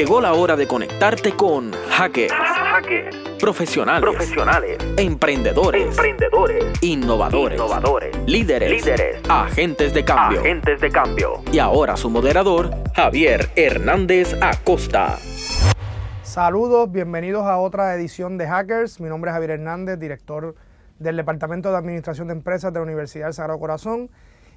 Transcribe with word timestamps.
Llegó 0.00 0.18
la 0.22 0.32
hora 0.32 0.56
de 0.56 0.66
conectarte 0.66 1.32
con 1.32 1.72
hackers, 1.90 2.32
profesionales, 3.38 4.00
profesionales, 4.00 4.78
emprendedores, 4.96 5.88
emprendedores, 5.88 6.82
innovadores, 6.82 7.58
innovadores, 7.58 8.16
líderes, 8.24 8.70
líderes, 8.70 9.20
agentes 9.28 9.92
de 9.92 10.02
cambio. 10.02 10.40
agentes 10.40 10.80
de 10.80 10.90
cambio. 10.90 11.42
Y 11.52 11.58
ahora 11.58 11.98
su 11.98 12.08
moderador, 12.08 12.70
Javier 12.94 13.50
Hernández 13.56 14.34
Acosta. 14.40 15.18
Saludos, 16.22 16.90
bienvenidos 16.90 17.44
a 17.44 17.58
otra 17.58 17.94
edición 17.94 18.38
de 18.38 18.46
Hackers. 18.46 19.00
Mi 19.00 19.10
nombre 19.10 19.30
es 19.30 19.34
Javier 19.34 19.50
Hernández, 19.50 19.98
director 19.98 20.54
del 20.98 21.16
Departamento 21.18 21.72
de 21.72 21.76
Administración 21.76 22.28
de 22.28 22.32
Empresas 22.32 22.72
de 22.72 22.78
la 22.78 22.84
Universidad 22.84 23.26
del 23.26 23.34
Sagrado 23.34 23.60
Corazón. 23.60 24.08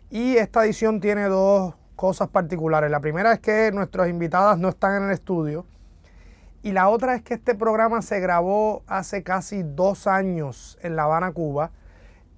Y 0.09 0.37
esta 0.37 0.63
edición 0.63 1.01
tiene 1.01 1.23
dos 1.23 1.75
cosas 1.95 2.29
particulares. 2.29 2.89
La 2.91 2.99
primera 2.99 3.33
es 3.33 3.39
que 3.39 3.71
nuestras 3.71 4.09
invitadas 4.09 4.57
no 4.57 4.69
están 4.69 4.97
en 4.97 5.03
el 5.09 5.11
estudio. 5.11 5.65
Y 6.61 6.71
la 6.71 6.87
otra 6.89 7.15
es 7.15 7.21
que 7.21 7.33
este 7.33 7.55
programa 7.55 8.01
se 8.01 8.19
grabó 8.19 8.83
hace 8.87 9.23
casi 9.23 9.63
dos 9.63 10.07
años 10.07 10.77
en 10.81 10.95
La 10.95 11.03
Habana, 11.03 11.31
Cuba. 11.31 11.71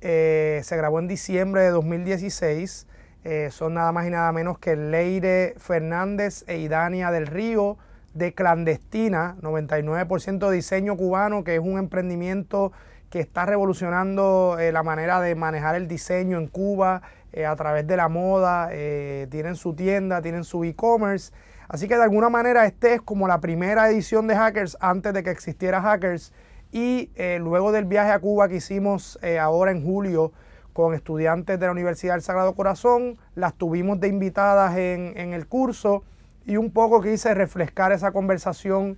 Eh, 0.01 0.61
se 0.63 0.75
grabó 0.77 0.99
en 0.99 1.07
diciembre 1.07 1.61
de 1.61 1.69
2016. 1.69 2.87
Eh, 3.23 3.49
son 3.51 3.75
nada 3.75 3.91
más 3.91 4.07
y 4.07 4.09
nada 4.09 4.31
menos 4.31 4.57
que 4.57 4.75
Leire 4.75 5.55
Fernández 5.57 6.43
e 6.47 6.57
Idania 6.57 7.11
del 7.11 7.27
Río 7.27 7.77
de 8.13 8.33
Clandestina, 8.33 9.35
99% 9.41 10.49
diseño 10.49 10.95
cubano, 10.95 11.43
que 11.43 11.55
es 11.55 11.61
un 11.61 11.77
emprendimiento 11.77 12.71
que 13.09 13.19
está 13.19 13.45
revolucionando 13.45 14.57
eh, 14.59 14.71
la 14.71 14.83
manera 14.83 15.21
de 15.21 15.35
manejar 15.35 15.75
el 15.75 15.87
diseño 15.87 16.37
en 16.37 16.47
Cuba 16.47 17.01
eh, 17.35 17.45
a 17.45 17.53
través 17.57 17.85
de 17.85 17.97
la 17.97 18.07
moda. 18.07 18.69
eh, 18.71 19.27
tienen 19.29 19.57
su 19.57 19.75
tienda, 19.75 20.21
tienen 20.21 20.45
su 20.45 20.63
e-commerce. 20.63 21.33
Así 21.67 21.89
que 21.89 21.97
de 21.97 22.03
alguna 22.03 22.29
manera 22.29 22.65
este 22.65 22.93
es 22.93 23.01
como 23.01 23.27
la 23.27 23.41
primera 23.41 23.89
edición 23.89 24.25
de 24.27 24.37
Hackers 24.37 24.77
antes 24.79 25.13
de 25.13 25.21
que 25.21 25.31
existiera 25.31 25.81
Hackers. 25.81 26.31
Y 26.71 27.11
eh, 27.15 27.37
luego 27.41 27.73
del 27.73 27.83
viaje 27.85 28.11
a 28.11 28.19
Cuba 28.19 28.47
que 28.47 28.55
hicimos 28.55 29.19
ahora 29.41 29.71
en 29.71 29.83
julio 29.83 30.31
con 30.71 30.93
estudiantes 30.93 31.59
de 31.59 31.65
la 31.65 31.73
Universidad 31.73 32.13
del 32.13 32.21
Sagrado 32.21 32.55
Corazón, 32.55 33.17
las 33.33 33.53
tuvimos 33.53 33.99
de 33.99 34.07
invitadas 34.07 34.77
en, 34.77 35.13
en 35.17 35.33
el 35.33 35.47
curso 35.47 36.03
y 36.45 36.55
un 36.55 36.71
poco 36.71 37.01
quise 37.01 37.33
refrescar 37.33 37.91
esa 37.91 38.11
conversación 38.11 38.97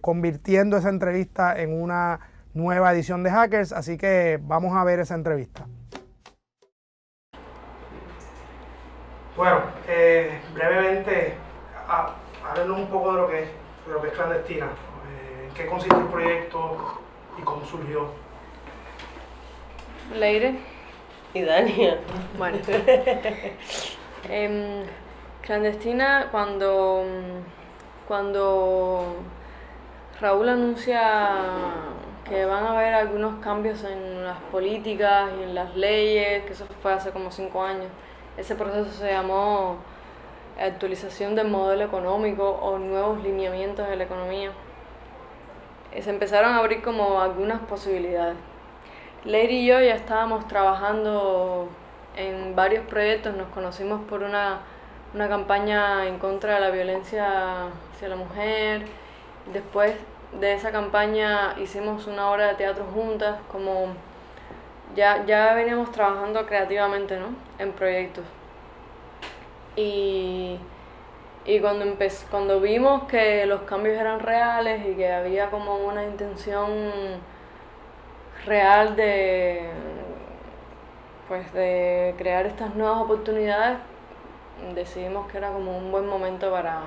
convirtiendo 0.00 0.78
esa 0.78 0.88
entrevista 0.88 1.58
en 1.60 1.78
una 1.82 2.20
nueva 2.54 2.92
edición 2.94 3.22
de 3.22 3.30
Hackers, 3.30 3.72
así 3.72 3.98
que 3.98 4.38
vamos 4.42 4.74
a 4.74 4.84
ver 4.84 5.00
esa 5.00 5.14
entrevista. 5.14 5.66
Bueno, 9.36 9.60
eh, 9.88 10.40
brevemente, 10.54 11.34
a- 11.88 12.14
háblenos 12.50 12.78
un 12.78 12.86
poco 12.88 13.12
de 13.14 13.20
lo 13.22 13.28
que 13.28 13.42
es, 13.44 13.48
de 13.86 13.92
lo 13.92 14.02
que 14.02 14.08
es 14.08 14.14
clandestina, 14.14 14.66
eh, 14.66 15.46
en 15.48 15.54
qué 15.54 15.66
consiste 15.66 15.96
el 15.96 16.06
proyecto 16.06 16.98
y 17.38 17.42
cómo 17.42 17.64
surgió. 17.64 18.06
Leire, 20.14 20.56
Y 21.34 21.42
Dania. 21.42 21.98
bueno. 22.36 22.58
Em, 24.28 24.84
clandestina, 25.40 26.28
cuando, 26.30 27.02
cuando 28.06 29.16
Raúl 30.20 30.48
anuncia 30.48 31.00
que 32.28 32.44
van 32.44 32.64
a 32.64 32.72
haber 32.78 32.94
algunos 32.94 33.42
cambios 33.42 33.82
en 33.82 34.24
las 34.24 34.38
políticas 34.52 35.30
y 35.40 35.42
en 35.42 35.54
las 35.56 35.74
leyes, 35.74 36.44
que 36.44 36.52
eso 36.52 36.66
fue 36.82 36.92
hace 36.92 37.10
como 37.10 37.32
cinco 37.32 37.64
años, 37.64 37.88
ese 38.36 38.54
proceso 38.54 38.90
se 38.90 39.12
llamó 39.12 39.76
actualización 40.60 41.34
del 41.34 41.48
modelo 41.48 41.84
económico 41.84 42.48
o 42.48 42.78
nuevos 42.78 43.22
lineamientos 43.22 43.88
de 43.88 43.96
la 43.96 44.04
economía. 44.04 44.52
Eh, 45.92 46.02
Se 46.02 46.10
empezaron 46.10 46.52
a 46.52 46.58
abrir 46.58 46.82
como 46.82 47.20
algunas 47.20 47.60
posibilidades. 47.60 48.36
Leire 49.24 49.52
y 49.52 49.66
yo 49.66 49.80
ya 49.80 49.94
estábamos 49.94 50.48
trabajando 50.48 51.68
en 52.16 52.56
varios 52.56 52.84
proyectos, 52.86 53.34
nos 53.36 53.48
conocimos 53.48 54.00
por 54.08 54.22
una, 54.22 54.60
una 55.14 55.28
campaña 55.28 56.06
en 56.06 56.18
contra 56.18 56.54
de 56.54 56.60
la 56.60 56.70
violencia 56.70 57.68
hacia 57.94 58.08
la 58.08 58.16
mujer. 58.16 58.84
Después 59.52 59.94
de 60.40 60.54
esa 60.54 60.72
campaña 60.72 61.54
hicimos 61.58 62.06
una 62.06 62.30
obra 62.30 62.48
de 62.48 62.54
teatro 62.54 62.84
juntas, 62.92 63.36
como 63.50 63.94
ya, 64.94 65.24
ya 65.26 65.54
veníamos 65.54 65.90
trabajando 65.92 66.46
creativamente 66.46 67.18
¿no? 67.18 67.28
en 67.58 67.72
proyectos. 67.72 68.24
Y, 69.76 70.58
y 71.44 71.60
cuando, 71.60 71.84
empe- 71.84 72.24
cuando 72.30 72.60
vimos 72.60 73.04
que 73.04 73.46
los 73.46 73.62
cambios 73.62 73.96
eran 73.98 74.20
reales 74.20 74.86
y 74.86 74.94
que 74.94 75.10
había 75.12 75.50
como 75.50 75.76
una 75.76 76.04
intención 76.04 76.70
real 78.46 78.96
de 78.96 79.70
pues 81.28 81.52
de 81.54 82.14
crear 82.18 82.44
estas 82.46 82.74
nuevas 82.74 82.98
oportunidades 83.00 83.78
decidimos 84.74 85.30
que 85.30 85.38
era 85.38 85.50
como 85.52 85.76
un 85.78 85.90
buen 85.90 86.06
momento 86.06 86.50
para 86.50 86.80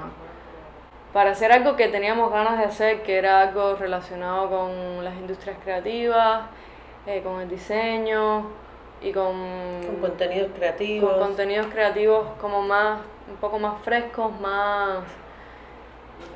para 1.13 1.31
hacer 1.31 1.51
algo 1.53 1.75
que 1.77 1.87
teníamos 1.87 2.29
ganas 2.31 2.57
de 2.57 2.65
hacer 2.65 3.03
que 3.03 3.17
era 3.17 3.41
algo 3.41 3.75
relacionado 3.75 4.49
con 4.49 5.03
las 5.03 5.15
industrias 5.15 5.57
creativas 5.63 6.41
eh, 7.07 7.21
con 7.23 7.41
el 7.41 7.49
diseño 7.49 8.45
y 9.01 9.11
con, 9.11 9.33
Con 9.85 9.95
contenidos 10.01 10.51
creativos. 10.55 11.11
con 11.11 11.19
contenidos 11.19 11.67
creativos 11.67 12.25
como 12.41 12.61
más 12.61 12.99
un 13.29 13.35
poco 13.37 13.59
más 13.59 13.81
frescos 13.83 14.31
más 14.39 14.99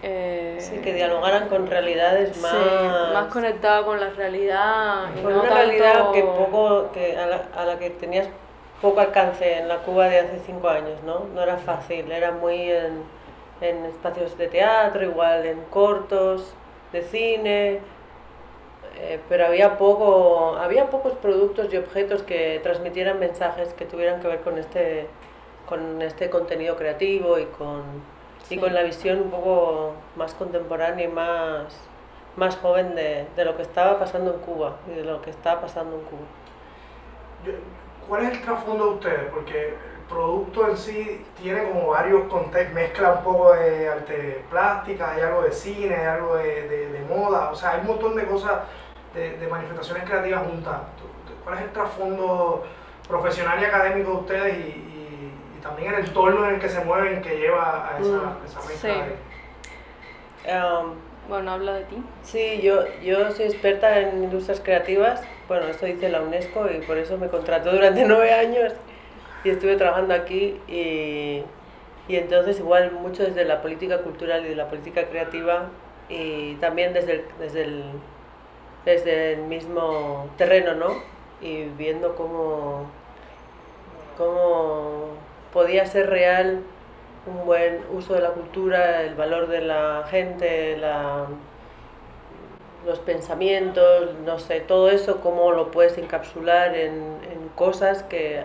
eh, 0.03 0.57
Sí, 0.59 0.77
que 0.79 0.93
dialogaran 0.93 1.47
con 1.49 1.67
realidades 1.67 2.35
Sí, 2.35 2.41
más. 2.41 3.13
más 3.13 3.25
conectado 3.33 3.85
con 3.85 3.99
la 3.99 4.09
realidad 4.09 5.05
y 5.17 5.21
con 5.21 5.33
no 5.33 5.41
una 5.41 5.49
realidad 5.49 6.11
que 6.11 6.23
poco, 6.23 6.91
que 6.93 7.17
a, 7.17 7.25
la, 7.27 7.41
a 7.55 7.65
la 7.65 7.79
que 7.79 7.89
tenías 7.91 8.27
poco 8.81 8.99
alcance 8.99 9.57
en 9.59 9.67
la 9.67 9.77
Cuba 9.79 10.07
de 10.07 10.19
hace 10.19 10.39
cinco 10.45 10.69
años, 10.69 11.01
¿no? 11.05 11.25
No 11.33 11.41
era 11.43 11.57
fácil, 11.57 12.09
era 12.11 12.31
muy 12.31 12.71
en, 12.71 13.03
en 13.61 13.85
espacios 13.85 14.37
de 14.37 14.47
teatro, 14.47 15.03
igual 15.03 15.45
en 15.45 15.61
cortos, 15.69 16.53
de 16.93 17.01
cine, 17.01 17.79
eh, 18.99 19.19
pero 19.29 19.45
había 19.45 19.77
poco, 19.77 20.55
había 20.57 20.89
pocos 20.89 21.13
productos 21.13 21.73
y 21.73 21.77
objetos 21.77 22.21
que 22.23 22.59
transmitieran 22.63 23.19
mensajes 23.19 23.73
que 23.73 23.85
tuvieran 23.85 24.19
que 24.21 24.27
ver 24.27 24.41
con 24.41 24.57
este, 24.57 25.07
con 25.67 26.01
este 26.01 26.29
contenido 26.29 26.75
creativo 26.75 27.39
y 27.39 27.45
con, 27.45 27.81
y 28.49 28.55
Sí. 28.55 28.57
con 28.57 28.73
la 28.73 28.83
visión 28.83 29.21
un 29.21 29.31
poco 29.31 29.93
más 30.15 30.33
contemporánea 30.33 31.05
y 31.05 31.07
más, 31.07 31.65
más 32.35 32.57
joven 32.57 32.95
de, 32.95 33.25
de 33.35 33.45
lo 33.45 33.55
que 33.55 33.61
estaba 33.61 33.99
pasando 33.99 34.33
en 34.33 34.39
Cuba 34.39 34.77
y 34.91 34.95
de 34.95 35.03
lo 35.05 35.21
que 35.21 35.29
está 35.29 35.61
pasando 35.61 35.95
en 35.97 36.01
Cuba. 36.03 36.25
¿Cuál 38.07 38.23
es 38.25 38.31
el 38.31 38.41
trasfondo 38.41 38.85
de 38.85 38.91
ustedes? 38.95 39.31
Porque 39.31 39.67
el 39.69 39.73
producto 40.09 40.67
en 40.67 40.77
sí 40.77 41.25
tiene 41.41 41.69
como 41.69 41.87
varios 41.89 42.23
contextos, 42.27 42.73
mezcla 42.73 43.13
un 43.13 43.23
poco 43.23 43.53
de 43.53 43.87
arte 43.87 44.43
plástica, 44.49 45.11
hay 45.11 45.21
algo 45.21 45.43
de 45.43 45.51
cine, 45.51 45.95
hay 45.95 46.05
algo 46.07 46.35
de, 46.37 46.67
de- 46.67 46.89
de 46.91 46.99
moda, 47.01 47.51
o 47.51 47.55
sea, 47.55 47.71
hay 47.71 47.81
un 47.81 47.87
montón 47.87 48.15
de 48.15 48.25
cosas, 48.25 48.61
de, 49.13 49.37
de 49.37 49.47
manifestaciones 49.47 50.03
creativas 50.03 50.45
juntas. 50.47 50.77
¿Tú- 50.97 51.05
tú- 51.31 51.39
¿Cuál 51.43 51.57
es 51.57 51.63
el 51.63 51.69
trasfondo 51.71 52.63
profesional 53.07 53.59
y 53.61 53.65
académico 53.65 54.11
de 54.11 54.17
ustedes 54.17 54.57
y, 54.57 54.59
y- 54.69 55.33
y 55.57 55.61
también 55.61 55.93
el 55.93 56.05
entorno 56.05 56.47
en 56.47 56.55
el 56.55 56.61
que 56.61 56.69
se 56.69 56.79
mueven 56.85 57.21
que 57.21 57.37
lleva 57.37 57.89
a 57.95 57.99
esa, 57.99 58.09
Mm, 58.09 58.45
esa 58.45 58.61
sí. 58.61 58.67
mezcla 58.67 59.05
de... 59.05 59.15
Um, 60.55 60.93
Bueno, 61.27 61.51
habla 61.51 61.73
de 61.73 61.83
ti. 61.83 62.03
Sí, 62.23 62.59
yo, 62.61 62.85
yo 63.03 63.29
soy 63.31 63.45
experta 63.45 63.99
en 63.99 64.23
industrias 64.23 64.59
creativas. 64.61 65.21
Bueno, 65.47 65.67
esto 65.67 65.85
dice 65.85 66.09
la 66.09 66.21
UNESCO 66.21 66.67
y 66.71 66.79
por 66.81 66.97
eso 66.97 67.17
me 67.19 67.27
contrató 67.27 67.71
durante 67.71 68.03
nueve 68.07 68.33
años 68.33 68.73
y 69.43 69.49
estuve 69.51 69.75
trabajando 69.75 70.15
aquí. 70.15 70.59
Y, 70.67 71.43
y 72.07 72.15
entonces, 72.15 72.57
igual, 72.59 72.91
mucho 72.93 73.23
desde 73.23 73.45
la 73.45 73.61
política 73.61 73.99
cultural 73.99 74.43
y 74.45 74.49
de 74.49 74.55
la 74.55 74.69
política 74.69 75.05
creativa 75.07 75.65
y 76.09 76.55
también 76.55 76.93
desde 76.93 77.11
el, 77.13 77.25
desde 77.37 77.63
el, 77.65 77.83
desde 78.85 79.33
el 79.33 79.41
mismo 79.43 80.27
terreno, 80.37 80.75
¿no? 80.75 80.95
Y 81.41 81.63
viendo 81.77 82.15
cómo, 82.15 82.89
cómo 84.17 85.07
podía 85.53 85.85
ser 85.85 86.09
real 86.09 86.63
un 87.25 87.45
buen 87.45 87.81
uso 87.93 88.13
de 88.13 88.21
la 88.21 88.29
cultura, 88.31 89.03
el 89.03 89.15
valor 89.15 89.47
de 89.47 89.61
la 89.61 90.05
gente, 90.09 90.77
los 92.85 92.99
pensamientos, 92.99 94.15
no 94.25 94.39
sé, 94.39 94.61
todo 94.61 94.89
eso, 94.89 95.21
cómo 95.21 95.51
lo 95.51 95.71
puedes 95.71 95.97
encapsular 95.97 96.75
en, 96.75 96.93
en 97.31 97.49
cosas 97.55 98.03
que, 98.03 98.43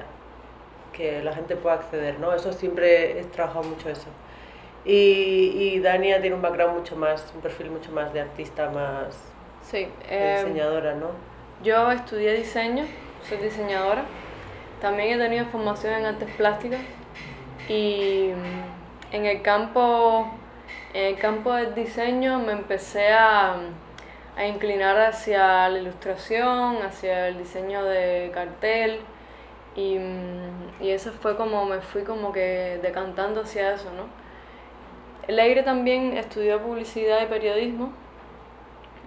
que 0.93 1.23
la 1.23 1.33
gente 1.33 1.57
pueda 1.57 1.77
acceder, 1.77 2.19
¿no? 2.19 2.33
Eso 2.35 2.53
siempre 2.53 3.21
he 3.21 3.25
trabajado 3.25 3.65
mucho 3.65 3.89
eso. 3.89 4.09
Y, 4.85 4.93
y 5.57 5.81
Dania 5.81 6.21
tiene 6.21 6.37
un 6.37 6.43
background 6.43 6.77
mucho 6.77 6.97
más, 6.97 7.33
un 7.35 7.41
perfil 7.41 7.71
mucho 7.71 7.91
más 7.93 8.13
de 8.13 8.21
artista, 8.21 8.69
más 8.71 9.34
Sí. 9.71 9.89
eh, 10.09 10.43
diseñadora, 10.45 10.95
¿no? 10.95 11.09
yo 11.63 11.91
estudié 11.91 12.35
diseño, 12.35 12.85
soy 13.29 13.39
diseñadora. 13.39 14.05
También 14.81 15.19
he 15.19 15.23
tenido 15.23 15.47
formación 15.47 15.95
en 15.95 16.05
artes 16.07 16.29
plásticas 16.37 16.81
y 17.69 18.31
mm, 18.35 19.15
en 19.15 19.27
el 19.27 19.43
campo 19.43 20.31
En 20.93 21.07
el 21.15 21.19
campo 21.19 21.53
del 21.55 21.75
diseño 21.75 22.39
me 22.39 22.53
empecé 22.53 23.13
a, 23.13 23.57
a 24.37 24.47
inclinar 24.47 24.97
hacia 25.01 25.69
la 25.69 25.79
ilustración, 25.79 26.79
hacia 26.83 27.29
el 27.29 27.39
diseño 27.39 27.85
de 27.85 28.31
cartel 28.35 29.01
y, 29.77 29.99
y, 30.81 30.91
eso 30.91 31.11
fue 31.13 31.37
como 31.37 31.65
me 31.67 31.81
fui 31.81 32.03
como 32.05 32.33
que 32.33 32.79
decantando 32.83 33.41
hacia 33.43 33.75
eso, 33.75 33.91
¿no? 33.97 34.07
Leire 35.33 35.63
también 35.63 36.17
estudió 36.17 36.61
publicidad 36.63 37.23
y 37.23 37.27
periodismo, 37.27 37.93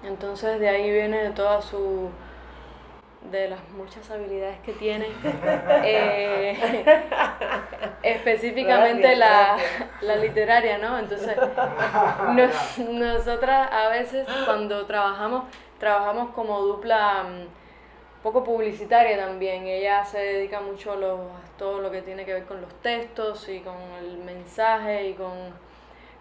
entonces 0.03 0.59
de 0.59 0.69
ahí 0.69 0.91
viene 0.91 1.31
toda 1.31 1.61
su 1.61 2.09
de 3.31 3.49
las 3.49 3.59
muchas 3.71 4.09
habilidades 4.09 4.59
que 4.59 4.73
tiene, 4.73 5.07
eh, 5.83 6.57
específicamente 8.03 9.15
la, 9.15 9.57
la, 10.01 10.15
literaria, 10.15 10.77
¿no? 10.77 10.97
Entonces, 10.97 11.35
nosotras 12.89 13.69
a 13.71 13.89
veces 13.89 14.25
cuando 14.45 14.85
trabajamos, 14.85 15.44
trabajamos 15.79 16.29
como 16.29 16.61
dupla 16.61 17.23
mm, 17.23 18.23
poco 18.23 18.44
publicitaria 18.44 19.17
también. 19.17 19.67
Ella 19.67 20.05
se 20.05 20.19
dedica 20.19 20.61
mucho 20.61 20.94
a 20.94 21.57
todo 21.57 21.79
lo 21.81 21.91
que 21.91 22.01
tiene 22.01 22.25
que 22.25 22.33
ver 22.33 22.45
con 22.45 22.61
los 22.61 22.73
textos 22.81 23.49
y 23.49 23.59
con 23.59 23.75
el 23.99 24.17
mensaje 24.19 25.09
y 25.09 25.13
con 25.13 25.33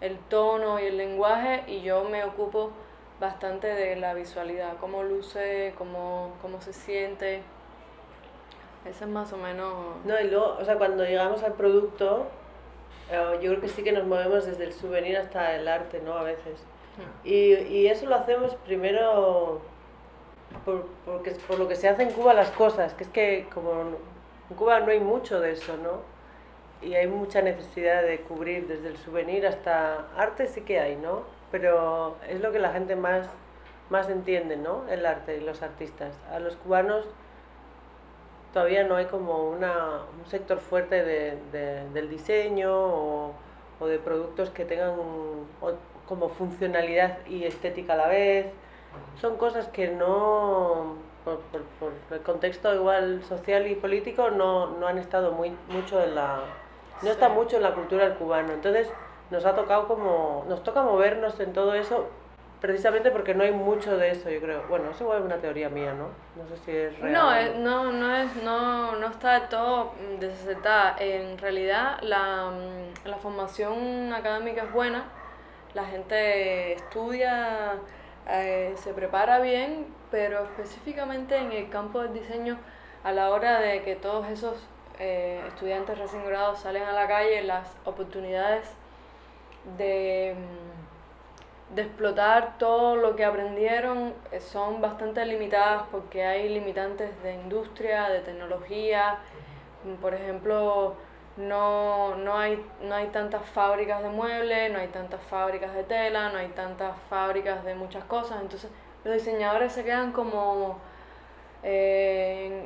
el 0.01 0.17
tono 0.29 0.79
y 0.79 0.85
el 0.85 0.97
lenguaje 0.97 1.63
y 1.67 1.81
yo 1.81 2.03
me 2.03 2.23
ocupo 2.23 2.71
bastante 3.19 3.67
de 3.67 3.95
la 3.95 4.13
visualidad, 4.13 4.77
cómo 4.79 5.03
luce, 5.03 5.73
cómo, 5.77 6.33
cómo 6.41 6.61
se 6.61 6.73
siente. 6.73 7.41
Ese 8.85 9.03
es 9.03 9.09
más 9.09 9.33
o 9.33 9.37
menos... 9.37 9.95
No, 10.05 10.19
y 10.19 10.29
luego, 10.29 10.57
o 10.59 10.63
sea, 10.63 10.77
cuando 10.77 11.03
llegamos 11.03 11.43
al 11.43 11.53
producto, 11.53 12.27
eh, 13.11 13.39
yo 13.41 13.49
creo 13.51 13.61
que 13.61 13.67
sí 13.67 13.83
que 13.83 13.91
nos 13.91 14.05
movemos 14.05 14.45
desde 14.45 14.63
el 14.63 14.73
souvenir 14.73 15.17
hasta 15.17 15.55
el 15.55 15.67
arte, 15.67 15.99
¿no? 16.01 16.13
A 16.13 16.23
veces. 16.23 16.61
Hmm. 16.97 17.27
Y, 17.27 17.53
y 17.53 17.87
eso 17.87 18.05
lo 18.05 18.15
hacemos 18.15 18.55
primero 18.65 19.61
por, 20.63 20.85
porque, 21.05 21.31
por 21.47 21.59
lo 21.59 21.67
que 21.67 21.75
se 21.75 21.89
hace 21.89 22.03
en 22.03 22.11
Cuba 22.11 22.33
las 22.33 22.51
cosas, 22.51 22.93
que 22.93 23.03
es 23.03 23.09
que 23.09 23.47
como 23.53 23.81
en 24.49 24.55
Cuba 24.55 24.79
no 24.79 24.91
hay 24.91 24.99
mucho 24.99 25.39
de 25.39 25.51
eso, 25.51 25.75
¿no? 25.77 26.16
Y 26.81 26.93
hay 26.93 27.07
mucha 27.07 27.41
necesidad 27.41 28.03
de 28.03 28.19
cubrir 28.21 28.67
desde 28.67 28.89
el 28.89 28.97
souvenir 28.97 29.47
hasta 29.47 30.07
arte 30.15 30.47
sí 30.47 30.61
que 30.61 30.79
hay, 30.79 30.95
¿no? 30.95 31.37
pero 31.51 32.17
es 32.27 32.41
lo 32.41 32.51
que 32.51 32.59
la 32.59 32.71
gente 32.71 32.95
más, 32.95 33.27
más 33.89 34.09
entiende, 34.09 34.57
¿no? 34.57 34.83
El 34.89 35.05
arte 35.05 35.37
y 35.37 35.39
los 35.41 35.61
artistas. 35.61 36.13
A 36.31 36.39
los 36.39 36.55
cubanos 36.55 37.05
todavía 38.53 38.83
no 38.83 38.95
hay 38.95 39.05
como 39.05 39.49
una, 39.49 40.01
un 40.19 40.29
sector 40.29 40.59
fuerte 40.59 41.03
de, 41.03 41.37
de, 41.51 41.89
del 41.89 42.09
diseño 42.09 42.73
o, 42.73 43.33
o, 43.79 43.87
de 43.87 43.99
productos 43.99 44.49
que 44.49 44.65
tengan 44.65 44.95
como 46.07 46.29
funcionalidad 46.29 47.25
y 47.27 47.43
estética 47.43 47.93
a 47.93 47.97
la 47.97 48.07
vez. 48.07 48.47
Son 49.21 49.37
cosas 49.37 49.67
que 49.67 49.89
no, 49.89 50.95
por, 51.23 51.39
por, 51.39 51.61
por, 51.79 51.91
el 52.11 52.21
contexto 52.23 52.73
igual 52.73 53.23
social 53.23 53.67
y 53.67 53.75
político, 53.75 54.31
no, 54.31 54.77
no 54.79 54.87
han 54.87 54.97
estado 54.97 55.31
muy, 55.31 55.51
mucho 55.69 56.01
en 56.01 56.15
la... 56.15 56.41
No 57.01 57.09
está 57.09 57.29
mucho 57.29 57.57
en 57.57 57.63
la 57.63 57.73
cultura 57.73 58.07
del 58.07 58.17
cubano. 58.17 58.53
Entonces, 58.53 58.91
nos 59.29 59.45
ha 59.45 59.55
tocado 59.55 59.87
como, 59.87 60.45
nos 60.47 60.63
toca 60.63 60.81
movernos 60.81 61.39
en 61.39 61.53
todo 61.53 61.73
eso 61.73 62.07
precisamente 62.59 63.11
porque 63.11 63.35
no 63.35 63.43
hay 63.43 63.51
mucho 63.51 63.97
de 63.97 64.11
eso, 64.11 64.29
yo 64.29 64.39
creo. 64.39 64.63
Bueno, 64.67 64.89
eso 64.89 65.13
es 65.15 65.21
una 65.21 65.37
teoría 65.37 65.69
mía, 65.69 65.93
¿no? 65.93 66.09
No 66.41 66.47
sé 66.49 66.57
si 66.65 66.71
es 66.71 66.99
real. 66.99 67.13
No, 67.13 67.35
eh, 67.35 67.53
no, 67.57 67.91
no, 67.91 68.15
es, 68.15 68.35
no, 68.37 68.95
no 68.95 69.07
está 69.07 69.47
todo 69.47 69.93
desacertada. 70.19 70.95
En 70.99 71.37
realidad, 71.37 71.99
la, 72.01 72.51
mm, 72.51 73.07
la 73.07 73.17
formación 73.17 74.11
académica 74.13 74.63
es 74.63 74.73
buena, 74.73 75.05
la 75.73 75.85
gente 75.85 76.73
estudia, 76.73 77.75
eh, 78.27 78.73
se 78.75 78.93
prepara 78.93 79.39
bien, 79.39 79.87
pero 80.09 80.43
específicamente 80.43 81.37
en 81.37 81.51
el 81.51 81.69
campo 81.69 82.01
del 82.01 82.13
diseño, 82.13 82.57
a 83.03 83.11
la 83.11 83.29
hora 83.29 83.59
de 83.59 83.83
que 83.83 83.95
todos 83.95 84.27
esos 84.29 84.67
eh, 84.99 85.43
estudiantes 85.47 85.97
recién 85.97 86.25
graduados 86.25 86.59
salen 86.59 86.83
a 86.83 86.91
la 86.91 87.07
calle, 87.07 87.43
las 87.43 87.75
oportunidades 87.85 88.67
de, 89.77 90.35
mm, 90.35 91.75
de 91.75 91.81
explotar 91.81 92.57
todo 92.57 92.95
lo 92.95 93.15
que 93.15 93.25
aprendieron 93.25 94.13
eh, 94.31 94.39
son 94.39 94.81
bastante 94.81 95.25
limitadas 95.25 95.83
porque 95.91 96.23
hay 96.23 96.49
limitantes 96.49 97.21
de 97.23 97.35
industria, 97.35 98.09
de 98.09 98.21
tecnología. 98.21 99.19
Mm, 99.83 99.95
por 99.95 100.13
ejemplo, 100.13 100.95
no, 101.37 102.15
no, 102.15 102.37
hay, 102.37 102.65
no 102.81 102.95
hay 102.95 103.07
tantas 103.07 103.47
fábricas 103.49 104.01
de 104.01 104.09
muebles, 104.09 104.71
no 104.71 104.79
hay 104.79 104.87
tantas 104.87 105.21
fábricas 105.21 105.73
de 105.75 105.83
tela, 105.83 106.29
no 106.29 106.39
hay 106.39 106.47
tantas 106.49 106.95
fábricas 107.09 107.63
de 107.63 107.75
muchas 107.75 108.03
cosas. 108.05 108.41
Entonces 108.41 108.71
los 109.03 109.13
diseñadores 109.13 109.73
se 109.73 109.83
quedan 109.83 110.11
como 110.11 110.79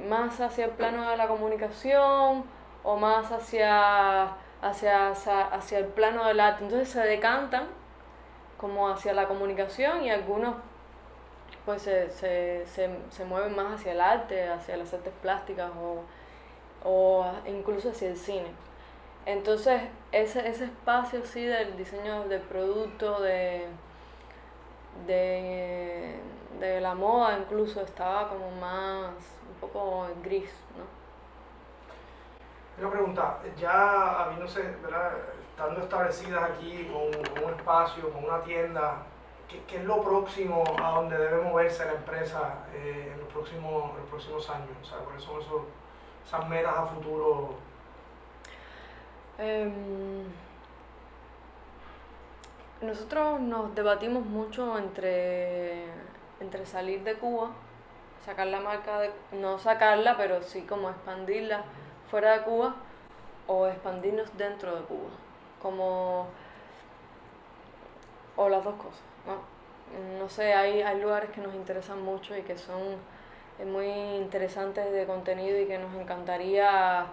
más 0.07 0.39
hacia 0.39 0.65
el 0.65 0.71
plano 0.71 1.09
de 1.09 1.17
la 1.17 1.27
comunicación 1.27 2.43
o 2.83 2.95
más 2.97 3.31
hacia 3.31 4.35
hacia, 4.61 5.09
hacia, 5.09 5.79
el 5.79 5.85
plano 5.85 6.25
del 6.25 6.39
arte. 6.39 6.63
Entonces 6.63 6.89
se 6.89 7.01
decantan 7.01 7.67
como 8.57 8.89
hacia 8.89 9.13
la 9.13 9.27
comunicación 9.27 10.03
y 10.03 10.11
algunos 10.11 10.55
pues 11.65 11.81
se, 11.81 12.09
se, 12.11 12.65
se, 12.67 12.89
se 13.09 13.25
mueven 13.25 13.55
más 13.55 13.79
hacia 13.79 13.91
el 13.91 14.01
arte, 14.01 14.49
hacia 14.49 14.77
las 14.77 14.93
artes 14.93 15.13
plásticas 15.21 15.71
o, 15.79 16.03
o 16.87 17.25
incluso 17.47 17.89
hacia 17.89 18.09
el 18.09 18.17
cine. 18.17 18.51
Entonces 19.25 19.81
ese, 20.11 20.47
ese 20.47 20.65
espacio 20.65 21.25
sí 21.25 21.45
del 21.45 21.77
diseño 21.77 22.27
del 22.27 22.41
producto, 22.41 23.21
de, 23.21 23.67
de, 25.05 26.15
de 26.59 26.81
la 26.81 26.93
moda 26.93 27.37
incluso 27.39 27.81
estaba 27.81 28.29
como 28.29 28.51
más, 28.51 29.13
un 29.49 29.59
poco 29.59 30.07
gris, 30.23 30.51
¿no? 30.77 31.01
Una 32.81 32.91
pregunta, 32.91 33.39
ya 33.57 34.23
habiéndose, 34.23 34.61
¿verdad? 34.81 35.11
estando 35.61 35.81
establecidas 35.81 36.43
aquí 36.43 36.89
con, 36.91 37.43
un 37.43 37.53
espacio, 37.53 38.09
con 38.11 38.23
una 38.23 38.41
tienda, 38.41 39.03
¿qué, 39.47 39.61
¿qué, 39.67 39.77
es 39.77 39.83
lo 39.83 40.01
próximo 40.01 40.63
a 40.81 40.91
donde 40.91 41.17
debe 41.17 41.41
moverse 41.41 41.85
la 41.85 41.93
empresa 41.93 42.65
eh, 42.73 43.11
en, 43.13 43.19
los 43.19 43.29
próximos, 43.29 43.95
los 43.99 44.09
próximos 44.09 44.49
años? 44.49 44.69
O 44.81 44.85
sea, 44.85 44.97
¿cuáles 44.99 45.23
son 45.23 45.39
esos, 45.39 45.61
esas 46.25 46.49
metas 46.49 46.75
a 46.75 46.85
futuro? 46.85 47.55
Um, 49.37 50.23
nosotros 52.81 53.39
nos 53.41 53.75
debatimos 53.75 54.25
mucho 54.25 54.77
entre, 54.79 55.85
entre 56.41 56.65
salir 56.65 57.03
de 57.03 57.15
Cuba, 57.15 57.51
sacar 58.25 58.47
la 58.47 58.59
marca, 58.59 58.99
de, 58.99 59.11
no 59.31 59.57
sacarla, 59.59 60.17
pero 60.17 60.41
sí 60.41 60.63
como 60.63 60.89
expandirla 60.89 61.63
fuera 62.09 62.33
de 62.33 62.43
Cuba 62.43 62.75
o 63.47 63.67
expandirnos 63.67 64.35
dentro 64.37 64.75
de 64.75 64.81
Cuba, 64.83 65.09
como 65.61 66.27
o 68.35 68.49
las 68.49 68.63
dos 68.63 68.75
cosas, 68.75 69.01
¿no? 69.25 69.61
No 70.19 70.29
sé, 70.29 70.53
hay, 70.53 70.81
hay 70.81 71.01
lugares 71.01 71.29
que 71.31 71.41
nos 71.41 71.53
interesan 71.53 72.01
mucho 72.01 72.35
y 72.35 72.43
que 72.43 72.57
son 72.57 72.81
eh, 73.59 73.65
muy 73.65 73.87
interesantes 73.87 74.91
de 74.91 75.05
contenido 75.05 75.59
y 75.59 75.65
que 75.65 75.77
nos 75.77 75.93
encantaría 75.95 77.05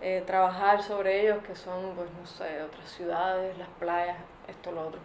eh, 0.00 0.22
trabajar 0.26 0.82
sobre 0.82 1.22
ellos, 1.22 1.42
que 1.44 1.56
son, 1.56 1.94
pues, 1.96 2.08
no 2.20 2.26
sé, 2.26 2.62
otras 2.62 2.88
ciudades, 2.90 3.56
las 3.58 3.68
playas, 3.80 4.16
esto, 4.46 4.72
lo 4.72 4.88
otro. 4.88 5.00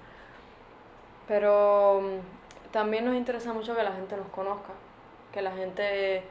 Pero 1.27 2.01
también 2.73 3.05
nos 3.05 3.15
interesa 3.15 3.53
mucho 3.53 3.75
que 3.75 3.83
la 3.83 3.93
gente 3.93 4.17
nos 4.17 4.27
conozca, 4.29 4.73
que 5.31 5.43
la 5.43 5.51
gente 5.51 6.23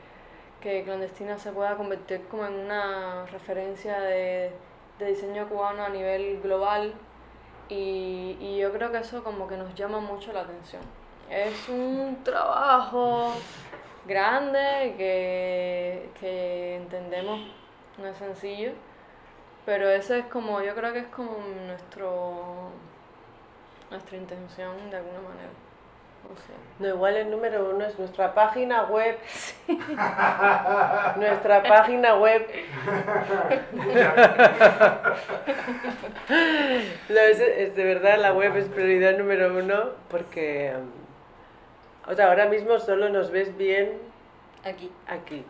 que 0.60 0.82
Clandestina 0.82 1.38
se 1.38 1.52
pueda 1.52 1.76
convertir 1.76 2.26
como 2.26 2.44
en 2.44 2.54
una 2.54 3.26
referencia 3.26 4.00
de, 4.00 4.50
de 4.98 5.06
diseño 5.06 5.48
cubano 5.48 5.84
a 5.84 5.88
nivel 5.88 6.40
global 6.42 6.94
y, 7.68 8.36
y, 8.40 8.58
yo 8.58 8.72
creo 8.72 8.90
que 8.90 8.98
eso 8.98 9.22
como 9.22 9.46
que 9.46 9.56
nos 9.56 9.74
llama 9.74 10.00
mucho 10.00 10.32
la 10.32 10.40
atención. 10.40 10.82
Es 11.30 11.68
un 11.68 12.18
trabajo 12.24 13.32
grande 14.06 14.94
que, 14.98 16.10
que 16.20 16.76
entendemos 16.76 17.40
no 17.98 18.06
es 18.08 18.16
sencillo, 18.16 18.72
pero 19.64 19.88
eso 19.88 20.14
es 20.14 20.26
como, 20.26 20.60
yo 20.60 20.74
creo 20.74 20.92
que 20.92 20.98
es 21.00 21.06
como 21.06 21.36
nuestro, 21.66 22.70
nuestra 23.90 24.16
intención 24.16 24.90
de 24.90 24.96
alguna 24.96 25.20
manera. 25.20 25.71
No, 26.78 26.88
igual 26.88 27.16
el 27.16 27.30
número 27.30 27.70
uno 27.72 27.84
es 27.84 27.98
nuestra 27.98 28.34
página 28.34 28.84
web. 28.84 29.16
nuestra 31.16 31.62
página 31.62 32.16
web. 32.16 32.46
no, 37.08 37.20
es, 37.20 37.76
de 37.76 37.84
verdad 37.84 38.18
la 38.18 38.32
web 38.32 38.56
es 38.56 38.66
prioridad 38.68 39.16
número 39.16 39.56
uno 39.56 39.90
porque, 40.10 40.74
um, 40.76 42.10
o 42.10 42.14
sea, 42.14 42.28
ahora 42.28 42.46
mismo 42.46 42.78
solo 42.78 43.08
nos 43.10 43.30
ves 43.30 43.56
bien 43.56 43.98
aquí. 44.64 44.90
Aquí. 45.06 45.44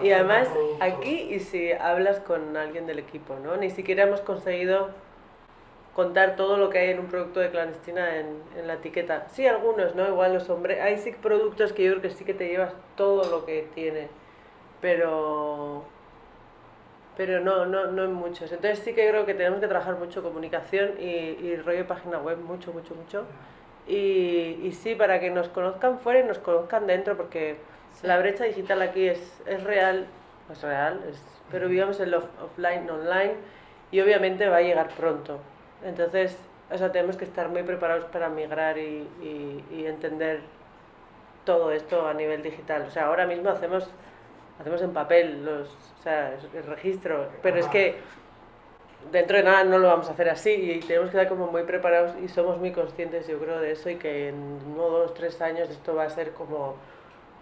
Y 0.00 0.10
además 0.10 0.48
aquí 0.80 1.34
y 1.34 1.40
si 1.40 1.72
hablas 1.72 2.18
con 2.20 2.56
alguien 2.56 2.86
del 2.86 2.98
equipo, 2.98 3.36
¿no? 3.36 3.56
Ni 3.56 3.70
siquiera 3.70 4.04
hemos 4.04 4.22
conseguido 4.22 4.90
contar 5.94 6.36
todo 6.36 6.56
lo 6.56 6.70
que 6.70 6.78
hay 6.78 6.90
en 6.90 7.00
un 7.00 7.06
producto 7.06 7.40
de 7.40 7.50
clandestina 7.50 8.18
en, 8.18 8.42
en 8.56 8.66
la 8.66 8.74
etiqueta. 8.74 9.26
Sí, 9.30 9.46
algunos, 9.46 9.94
¿no? 9.94 10.08
Igual 10.08 10.34
los 10.34 10.48
hombres. 10.50 10.80
Hay 10.80 10.98
sí 10.98 11.12
productos 11.12 11.72
que 11.72 11.84
yo 11.84 11.90
creo 11.92 12.02
que 12.02 12.10
sí 12.10 12.24
que 12.24 12.34
te 12.34 12.48
llevas 12.48 12.72
todo 12.96 13.30
lo 13.30 13.44
que 13.44 13.68
tiene, 13.74 14.08
pero. 14.80 15.84
Pero 17.16 17.40
no, 17.40 17.66
no, 17.66 17.88
no 17.88 18.04
en 18.04 18.14
muchos. 18.14 18.52
Entonces 18.52 18.78
sí 18.78 18.94
que 18.94 19.06
creo 19.08 19.26
que 19.26 19.34
tenemos 19.34 19.60
que 19.60 19.68
trabajar 19.68 19.96
mucho 19.96 20.22
comunicación 20.22 20.92
y, 20.98 21.04
y 21.04 21.56
rollo 21.56 21.86
página 21.86 22.18
web, 22.18 22.38
mucho, 22.38 22.72
mucho, 22.72 22.94
mucho. 22.94 23.24
Y, 23.86 24.60
y 24.62 24.72
sí, 24.72 24.94
para 24.94 25.20
que 25.20 25.28
nos 25.30 25.48
conozcan 25.48 25.98
fuera 25.98 26.20
y 26.20 26.24
nos 26.24 26.38
conozcan 26.38 26.86
dentro, 26.86 27.16
porque 27.16 27.56
la 28.02 28.18
brecha 28.18 28.44
digital 28.44 28.80
aquí 28.80 29.08
es, 29.08 29.42
es 29.46 29.62
real, 29.64 30.06
es 30.50 30.62
real, 30.62 31.00
es, 31.10 31.22
pero 31.50 31.68
vivimos 31.68 32.00
en 32.00 32.12
lo 32.12 32.18
offline, 32.42 32.88
online, 32.88 33.34
y 33.90 34.00
obviamente 34.00 34.48
va 34.48 34.58
a 34.58 34.62
llegar 34.62 34.88
pronto. 34.96 35.38
Entonces, 35.84 36.36
o 36.70 36.78
sea, 36.78 36.92
tenemos 36.92 37.16
que 37.16 37.24
estar 37.24 37.48
muy 37.48 37.62
preparados 37.62 38.04
para 38.06 38.28
migrar 38.28 38.78
y, 38.78 39.06
y, 39.22 39.64
y 39.72 39.86
entender 39.86 40.40
todo 41.44 41.72
esto 41.72 42.06
a 42.06 42.14
nivel 42.14 42.42
digital. 42.42 42.82
O 42.86 42.90
sea, 42.90 43.06
ahora 43.06 43.26
mismo 43.26 43.50
hacemos, 43.50 43.88
hacemos 44.60 44.80
en 44.82 44.92
papel 44.92 45.44
los, 45.44 45.68
o 45.68 46.02
sea, 46.02 46.34
el 46.54 46.64
registro, 46.64 47.28
pero 47.42 47.58
es 47.58 47.66
que 47.68 47.96
dentro 49.10 49.36
de 49.36 49.42
nada 49.42 49.64
no 49.64 49.78
lo 49.78 49.88
vamos 49.88 50.08
a 50.08 50.12
hacer 50.12 50.28
así 50.28 50.50
y 50.50 50.80
tenemos 50.80 51.10
que 51.10 51.16
estar 51.16 51.28
como 51.28 51.50
muy 51.50 51.64
preparados 51.64 52.14
y 52.22 52.28
somos 52.28 52.58
muy 52.58 52.70
conscientes, 52.70 53.26
yo 53.26 53.38
creo, 53.38 53.60
de 53.60 53.72
eso 53.72 53.90
y 53.90 53.96
que 53.96 54.28
en 54.28 54.60
uno, 54.66 54.88
dos, 54.88 55.14
tres 55.14 55.40
años 55.42 55.68
esto 55.70 55.94
va 55.94 56.04
a 56.04 56.10
ser 56.10 56.32
como... 56.32 56.76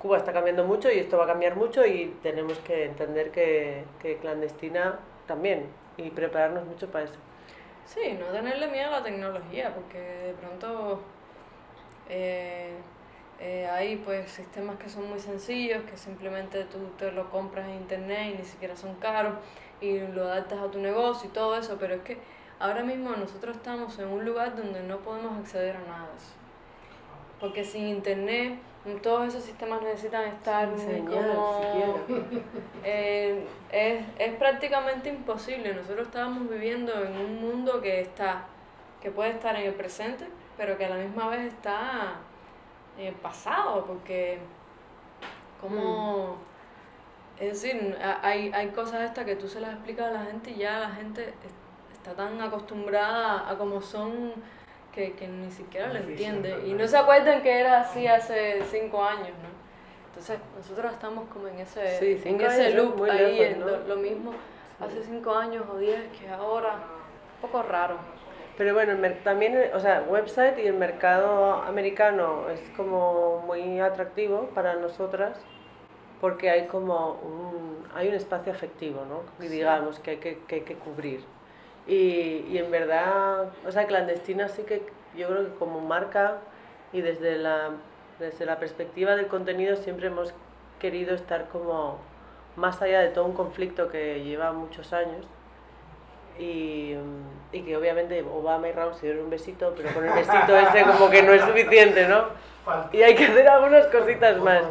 Cuba 0.01 0.17
está 0.17 0.33
cambiando 0.33 0.65
mucho 0.65 0.91
y 0.91 0.99
esto 0.99 1.19
va 1.19 1.25
a 1.25 1.27
cambiar 1.27 1.57
mucho 1.57 1.85
y 1.85 2.17
tenemos 2.23 2.59
que 2.61 2.87
entender 2.87 3.31
que, 3.31 3.85
que 4.01 4.17
clandestina 4.17 4.99
también 5.27 5.67
y 5.99 6.09
prepararnos 6.09 6.65
mucho 6.65 6.91
para 6.91 7.05
eso. 7.05 7.19
Sí, 7.87 8.17
no 8.19 8.27
tenerle 8.27 8.69
miedo 8.69 8.89
a 8.89 8.99
la 8.99 9.03
tecnología, 9.03 9.75
porque 9.75 9.99
de 9.99 10.33
pronto 10.35 11.03
eh, 12.09 12.77
eh, 13.41 13.69
hay 13.69 13.97
pues 13.97 14.31
sistemas 14.31 14.77
que 14.77 14.89
son 14.89 15.09
muy 15.09 15.19
sencillos, 15.19 15.83
que 15.85 15.97
simplemente 15.97 16.65
tú 16.65 16.79
te 16.99 17.11
lo 17.11 17.31
compras 17.31 17.69
en 17.69 17.77
internet 17.77 18.35
y 18.35 18.39
ni 18.39 18.45
siquiera 18.45 18.77
son 18.77 18.95
caros 18.97 19.35
y 19.81 19.99
lo 19.99 20.25
adaptas 20.25 20.61
a 20.61 20.71
tu 20.71 20.79
negocio 20.79 21.29
y 21.31 21.33
todo 21.33 21.57
eso, 21.57 21.77
pero 21.81 21.95
es 21.95 22.03
que 22.03 22.19
ahora 22.59 22.83
mismo 22.83 23.11
nosotros 23.17 23.57
estamos 23.57 23.99
en 23.99 24.09
un 24.09 24.25
lugar 24.25 24.57
donde 24.57 24.83
no 24.83 24.99
podemos 24.99 25.39
acceder 25.39 25.77
a 25.77 25.81
nada. 25.81 26.09
Porque 27.41 27.65
sin 27.65 27.89
internet 27.89 28.59
todos 29.03 29.29
esos 29.29 29.45
sistemas 29.45 29.83
necesitan 29.83 30.25
estar 30.25 30.69
como... 31.05 31.97
eh, 32.85 33.47
es, 33.71 34.05
es 34.19 34.35
prácticamente 34.37 35.09
imposible. 35.11 35.75
Nosotros 35.75 36.07
estábamos 36.09 36.49
viviendo 36.49 36.93
en 37.05 37.17
un 37.17 37.41
mundo 37.41 37.81
que 37.83 38.01
está, 38.01 38.45
que 39.03 39.11
puede 39.11 39.31
estar 39.31 39.55
en 39.57 39.67
el 39.67 39.75
presente, 39.75 40.27
pero 40.57 40.79
que 40.79 40.87
a 40.87 40.91
la 40.91 40.97
misma 40.97 41.29
vez 41.29 41.53
está 41.53 42.15
en 42.99 43.07
el 43.09 43.15
pasado, 43.15 43.85
porque 43.87 44.39
como... 45.61 46.37
Es 47.39 47.63
decir, 47.63 47.97
hay, 48.23 48.53
hay 48.53 48.69
cosas 48.69 49.01
estas 49.03 49.25
que 49.25 49.35
tú 49.37 49.49
se 49.49 49.61
las 49.61 49.73
explicas 49.73 50.09
a 50.09 50.11
la 50.13 50.25
gente 50.25 50.51
y 50.51 50.57
ya 50.57 50.79
la 50.79 50.91
gente 50.91 51.23
es- 51.23 51.95
está 51.95 52.13
tan 52.15 52.39
acostumbrada 52.41 53.49
a 53.49 53.57
como 53.57 53.81
son 53.81 54.33
que, 54.93 55.13
que 55.13 55.29
ni 55.29 55.51
siquiera 55.51 55.93
lo 55.93 55.99
entiende. 55.99 56.63
Y 56.67 56.73
no 56.73 56.87
se 56.87 56.97
acuerdan 56.97 57.43
que 57.43 57.61
era 57.61 57.81
así 57.81 58.07
hace 58.07 58.63
cinco 58.71 59.03
años, 59.05 59.31
¿no? 59.43 59.51
Entonces 60.09 60.39
nosotros 60.57 60.93
estamos 60.93 61.29
como 61.29 61.49
en 61.49 61.61
ese, 61.61 61.99
Sí, 61.99 62.21
en 62.29 62.41
ese 62.41 62.75
loop 62.75 63.05
ahí, 63.05 63.39
lejos, 63.39 63.59
¿no? 63.59 63.67
lo, 63.67 63.87
lo 63.87 63.97
mismo 63.97 64.33
hace 64.81 65.03
cinco 65.05 65.35
años 65.35 65.65
o 65.73 65.79
diez 65.79 66.01
que 66.19 66.29
ahora, 66.29 66.75
un 66.75 67.41
poco 67.41 67.63
raro. 67.63 67.97
Pero 68.59 68.75
bueno, 68.75 68.93
también, 69.25 69.71
o 69.73 69.81
sea, 69.81 70.05
website 70.09 70.59
y 70.59 70.67
el 70.67 70.75
mercado 70.75 71.63
americano 71.63 72.51
es 72.51 72.61
como 72.77 73.43
muy 73.47 73.81
atractivo 73.81 74.51
para 74.55 74.75
nosotras 74.75 75.39
porque 76.21 76.51
hay 76.51 76.67
como 76.67 77.13
un, 77.23 77.89
hay 77.95 78.09
un 78.09 78.15
espacio 78.15 78.53
afectivo, 78.53 79.07
¿no? 79.09 79.23
Y 79.45 79.49
digamos, 79.49 79.99
que 80.01 80.11
hay 80.11 80.17
que, 80.19 80.39
que 80.47 80.57
hay 80.57 80.61
que 80.63 80.75
cubrir. 80.75 81.25
Y, 81.91 82.47
y 82.49 82.59
en 82.59 82.71
verdad, 82.71 83.51
o 83.67 83.73
sea, 83.73 83.87
clandestina 83.89 84.49
sí 84.49 84.63
que 84.63 84.81
yo 85.17 85.27
creo 85.27 85.45
que 85.47 85.55
como 85.59 85.81
marca 85.81 86.37
y 86.93 87.01
desde 87.01 87.37
la, 87.37 87.71
desde 88.21 88.47
la 88.47 88.61
perspectiva 88.61 89.17
del 89.17 89.27
contenido 89.27 89.75
siempre 89.75 90.07
hemos 90.07 90.33
querido 90.79 91.17
estar 91.17 91.49
como 91.49 91.99
más 92.55 92.81
allá 92.81 93.01
de 93.01 93.09
todo 93.09 93.25
un 93.25 93.33
conflicto 93.33 93.89
que 93.89 94.23
lleva 94.23 94.53
muchos 94.53 94.93
años 94.93 95.27
y, 96.39 96.95
y 97.51 97.63
que 97.63 97.77
obviamente 97.77 98.23
Obama 98.23 98.69
y 98.69 98.73
Raúl 98.73 98.95
se 98.95 99.07
dieron 99.07 99.25
un 99.25 99.31
besito, 99.31 99.75
pero 99.77 99.93
con 99.93 100.05
el 100.05 100.13
besito 100.13 100.57
ese 100.57 100.85
como 100.85 101.11
que 101.11 101.23
no 101.23 101.33
es 101.33 101.43
suficiente, 101.43 102.07
¿no? 102.07 102.27
Y 102.93 103.03
hay 103.03 103.15
que 103.15 103.25
hacer 103.27 103.49
algunas 103.49 103.87
cositas 103.87 104.41
más. 104.43 104.65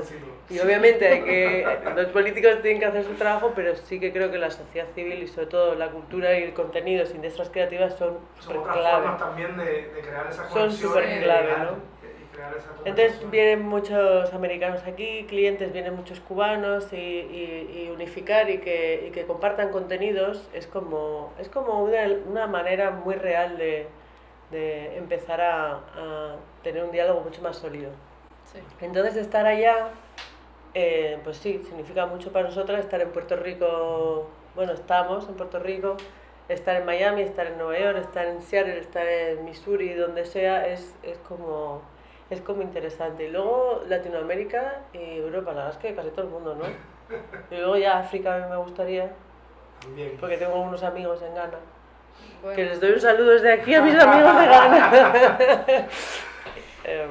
Y 0.50 0.60
obviamente 0.60 1.08
hay 1.08 1.24
que, 1.24 1.80
los 1.96 2.08
políticos 2.08 2.62
tienen 2.62 2.80
que 2.80 2.86
hacer 2.88 3.04
su 3.04 3.16
trabajo, 3.16 3.54
pero 3.56 3.76
sí 3.76 4.00
que 4.00 4.12
creo 4.12 4.32
que 4.32 4.40
la 4.40 4.50
sociedad 4.50 4.88
civil 4.96 5.22
y 5.22 5.28
sobre 5.28 5.48
todo 5.48 5.76
la 5.76 5.90
cultura 5.92 6.38
y 6.40 6.44
el 6.44 6.54
contenido, 6.54 7.04
las 7.04 7.14
industrias 7.14 7.50
creativas 7.52 7.96
son 7.96 8.18
Son 8.40 8.56
súper 8.56 8.58
otras 8.58 8.74
clave. 8.78 9.04
formas 9.10 9.20
también 9.20 9.58
de, 9.58 9.66
de 9.94 10.02
crear 10.02 10.28
esa 10.28 10.44
Son 10.46 10.72
súper 10.72 11.04
clave, 11.20 11.58
¿no? 11.58 11.78
Entonces 12.86 13.30
vienen 13.30 13.62
muchos 13.68 14.34
americanos 14.34 14.82
aquí, 14.86 15.26
clientes, 15.28 15.74
vienen 15.74 15.96
muchos 15.96 16.20
cubanos 16.22 16.94
y, 16.94 16.96
y- 16.96 17.84
y 17.88 17.90
unificar 17.94 18.50
y 18.50 18.60
que, 18.60 19.06
y 19.08 19.12
que 19.12 19.26
compartan 19.26 19.70
contenidos 19.70 20.50
es 20.54 20.66
como, 20.66 21.34
es 21.40 21.50
como 21.50 21.84
una, 21.84 22.04
una 22.28 22.48
manera 22.48 22.92
muy 22.92 23.16
real 23.16 23.58
de, 23.58 23.88
de 24.52 24.98
empezar 24.98 25.42
a, 25.42 25.72
a 25.96 26.36
tener 26.64 26.84
un 26.84 26.92
diálogo 26.92 27.22
mucho 27.22 27.42
más 27.42 27.58
sólido. 27.58 27.92
Sí. 28.52 28.60
Entonces 28.82 29.16
estar 29.16 29.46
allá, 29.46 29.90
eh, 30.74 31.20
pues 31.24 31.38
sí, 31.38 31.62
significa 31.68 32.06
mucho 32.06 32.32
para 32.32 32.48
nosotras 32.48 32.80
estar 32.80 33.02
en 33.02 33.12
Puerto 33.12 33.36
Rico, 33.36 34.30
bueno, 34.56 34.74
estamos 34.74 35.28
en 35.30 35.36
Puerto 35.36 35.60
Rico, 35.60 35.98
estar 36.48 36.76
en 36.76 36.86
Miami, 36.86 37.22
estar 37.22 37.46
en 37.48 37.58
Nueva 37.58 37.78
York, 37.80 37.98
estar 38.00 38.26
en 38.26 38.42
Seattle, 38.42 38.80
estar 38.80 39.08
en 39.08 39.46
Missouri, 39.46 39.94
donde 39.94 40.26
sea, 40.26 40.68
es, 40.68 40.96
es 41.04 41.18
como 41.20 41.82
es 42.30 42.42
como 42.42 42.62
interesante. 42.62 43.26
Y 43.26 43.30
luego 43.32 43.82
Latinoamérica 43.88 44.82
y 44.94 45.18
Europa, 45.18 45.52
la 45.52 45.66
verdad 45.66 45.72
es 45.72 45.78
que 45.78 45.96
casi 45.96 46.10
todo 46.10 46.24
el 46.24 46.32
mundo, 46.32 46.56
¿no? 46.56 46.66
Y 47.50 47.58
luego 47.60 47.76
ya 47.78 47.98
África 48.00 48.36
a 48.36 48.38
mí 48.40 48.46
me 48.50 48.58
gustaría, 48.58 49.10
También. 49.82 50.16
porque 50.20 50.38
tengo 50.38 50.62
unos 50.62 50.84
amigos 50.84 51.22
en 51.24 51.34
Ghana. 51.34 51.58
Bueno, 52.42 52.56
Que 52.56 52.66
les 52.66 52.80
doy 52.80 52.92
un 52.92 53.00
saludo 53.00 53.32
desde 53.32 53.52
aquí 53.54 53.74
a 53.74 53.82
mis 53.82 53.96
amigos 54.00 54.40
de 54.40 54.46
Ghana. 54.46 55.88
Em, 56.90 57.10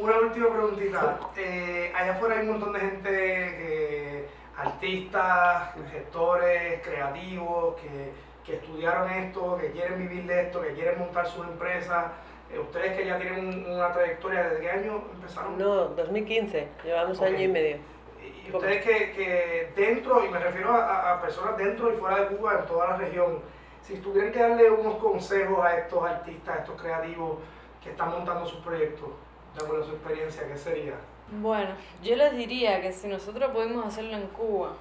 Una 0.00 0.18
última 0.20 0.48
preguntita. 0.48 1.18
Eh, 1.36 1.92
allá 1.94 2.12
afuera 2.12 2.36
hay 2.36 2.46
un 2.46 2.52
montón 2.52 2.72
de 2.72 2.80
gente, 2.80 3.10
que, 3.10 4.28
artistas, 4.56 5.70
gestores, 5.92 6.80
creativos, 6.82 7.74
que, 7.76 8.12
que 8.44 8.56
estudiaron 8.56 9.10
esto, 9.10 9.58
que 9.58 9.70
quieren 9.72 9.98
vivir 9.98 10.24
de 10.26 10.42
esto, 10.42 10.62
que 10.62 10.72
quieren 10.72 10.98
montar 10.98 11.26
sus 11.26 11.46
empresas. 11.46 12.06
Eh, 12.50 12.58
ustedes 12.58 12.96
que 12.96 13.04
ya 13.06 13.18
tienen 13.18 13.46
un- 13.48 13.66
una 13.74 13.92
trayectoria, 13.92 14.44
¿desde 14.48 14.60
qué 14.62 14.70
año 14.70 15.02
empezaron? 15.14 15.58
no, 15.58 15.74
2015, 15.88 16.68
llevamos 16.82 17.18
Ok. 17.18 17.26
año 17.26 17.40
y 17.42 17.48
medio. 17.48 17.76
Y 18.46 18.50
ustedes 18.56 18.82
que, 18.82 19.12
que 19.12 19.72
dentro, 19.76 20.24
y 20.24 20.30
me 20.30 20.38
refiero 20.38 20.72
a, 20.72 21.12
a 21.12 21.20
personas 21.20 21.58
dentro 21.58 21.92
y 21.92 21.96
fuera 21.96 22.20
de 22.20 22.36
Cuba, 22.36 22.60
en 22.60 22.66
toda 22.66 22.88
la 22.90 22.96
región, 22.96 23.40
si 23.82 23.96
tuvieran 23.98 24.32
que 24.32 24.38
darle 24.40 24.70
unos 24.70 24.94
consejos 24.96 25.62
a 25.64 25.76
estos 25.76 26.02
artistas, 26.02 26.56
a 26.56 26.60
estos 26.60 26.80
creativos 26.80 27.38
que 27.88 27.92
están 27.92 28.10
montando 28.10 28.46
sus 28.46 28.60
proyectos, 28.60 29.08
de 29.56 29.64
acuerdo 29.64 29.82
a 29.82 29.86
su 29.86 29.92
experiencia, 29.94 30.46
¿qué 30.46 30.56
sería? 30.56 30.94
Bueno, 31.40 31.70
yo 32.02 32.16
les 32.16 32.36
diría 32.36 32.80
que 32.82 32.92
si 32.92 33.08
nosotros 33.08 33.50
pudimos 33.50 33.86
hacerlo 33.86 34.16
en 34.16 34.26
Cuba, 34.28 34.72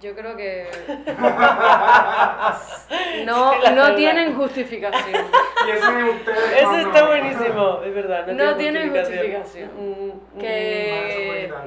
yo 0.00 0.14
creo 0.14 0.36
que 0.36 0.68
no, 3.26 3.70
no 3.70 3.94
tienen 3.94 4.34
justificación. 4.36 5.26
Y 5.64 5.70
eso 5.70 5.96
es 5.96 6.14
ustedes. 6.14 6.52
Eso 6.56 6.64
cuando- 6.70 6.88
está 6.88 7.06
buenísimo, 7.06 7.80
es 7.84 7.94
verdad. 7.94 8.26
No, 8.26 8.46
No 8.46 8.56
tiene 8.56 8.88
justificación. 8.88 9.70
Mm, 9.76 10.08
mm, 10.08 10.38
Que- 10.40 11.52
Ah. 11.54 11.64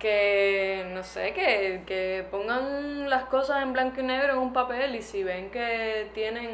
Que, 0.00 0.86
no 0.92 1.02
sé, 1.02 1.32
que, 1.34 1.82
que 1.86 2.24
pongan 2.30 3.08
las 3.10 3.24
cosas 3.24 3.62
en 3.62 3.72
blanco 3.72 4.00
y 4.00 4.04
negro 4.04 4.34
en 4.34 4.38
un 4.38 4.52
papel 4.52 4.94
y 4.94 5.02
si 5.02 5.24
ven 5.24 5.50
que 5.50 6.08
tienen 6.14 6.50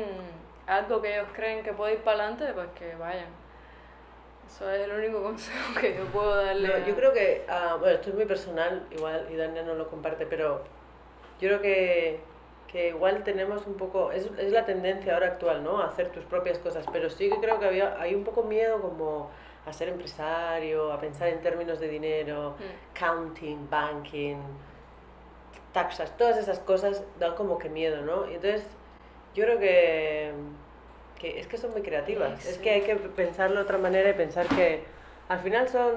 algo 0.66 1.00
que 1.02 1.14
ellos 1.14 1.28
creen 1.34 1.62
que 1.62 1.72
puede 1.72 1.94
ir 1.94 1.98
para 2.00 2.18
adelante, 2.24 2.52
pues 2.54 2.68
que 2.78 2.94
vayan. 2.96 3.28
Eso 4.46 4.70
es 4.70 4.82
el 4.82 4.92
único 4.92 5.22
consejo 5.22 5.80
que 5.80 5.96
yo 5.96 6.04
puedo 6.06 6.36
darle. 6.36 6.68
No, 6.68 6.74
a- 6.74 6.86
yo 6.86 6.94
creo 6.94 7.12
que, 7.12 7.44
ah, 7.48 7.76
bueno, 7.78 7.94
esto 7.94 8.10
es 8.10 8.14
muy 8.16 8.26
personal, 8.26 8.86
igual, 8.90 9.26
y 9.30 9.36
Dania 9.36 9.62
no 9.62 9.74
lo 9.74 9.88
comparte, 9.88 10.26
pero 10.26 10.62
yo 11.40 11.48
creo 11.48 11.60
que, 11.60 12.20
que 12.68 12.88
igual 12.88 13.22
tenemos 13.24 13.66
un 13.66 13.74
poco, 13.76 14.12
es, 14.12 14.26
es 14.38 14.52
la 14.52 14.64
tendencia 14.64 15.14
ahora 15.14 15.28
actual, 15.28 15.62
¿no? 15.64 15.80
A 15.80 15.86
hacer 15.86 16.10
tus 16.10 16.24
propias 16.24 16.58
cosas, 16.58 16.84
pero 16.92 17.08
sí 17.10 17.30
que 17.30 17.38
creo 17.40 17.58
que 17.58 17.66
había, 17.66 18.00
hay 18.00 18.14
un 18.14 18.24
poco 18.24 18.42
miedo 18.42 18.80
como 18.80 19.30
a 19.66 19.72
ser 19.72 19.88
empresario, 19.88 20.92
a 20.92 21.00
pensar 21.00 21.28
en 21.28 21.40
términos 21.40 21.80
de 21.80 21.88
dinero, 21.88 22.50
Mm. 22.58 22.98
counting, 22.98 23.70
banking, 23.70 24.36
taxas, 25.72 26.16
todas 26.16 26.36
esas 26.36 26.58
cosas 26.60 27.02
dan 27.18 27.34
como 27.34 27.58
que 27.58 27.68
miedo, 27.68 28.02
¿no? 28.02 28.26
Y 28.30 28.34
entonces 28.34 28.64
yo 29.34 29.44
creo 29.44 29.58
que, 29.58 30.32
que 31.18 31.40
es 31.40 31.46
que 31.46 31.58
son 31.58 31.72
muy 31.72 31.82
creativas. 31.82 32.44
Es 32.46 32.58
que 32.58 32.70
hay 32.70 32.80
que 32.82 32.94
pensarlo 32.96 33.56
de 33.56 33.62
otra 33.62 33.78
manera 33.78 34.10
y 34.10 34.14
pensar 34.14 34.46
que 34.46 34.84
al 35.28 35.40
final 35.40 35.68
son... 35.68 35.92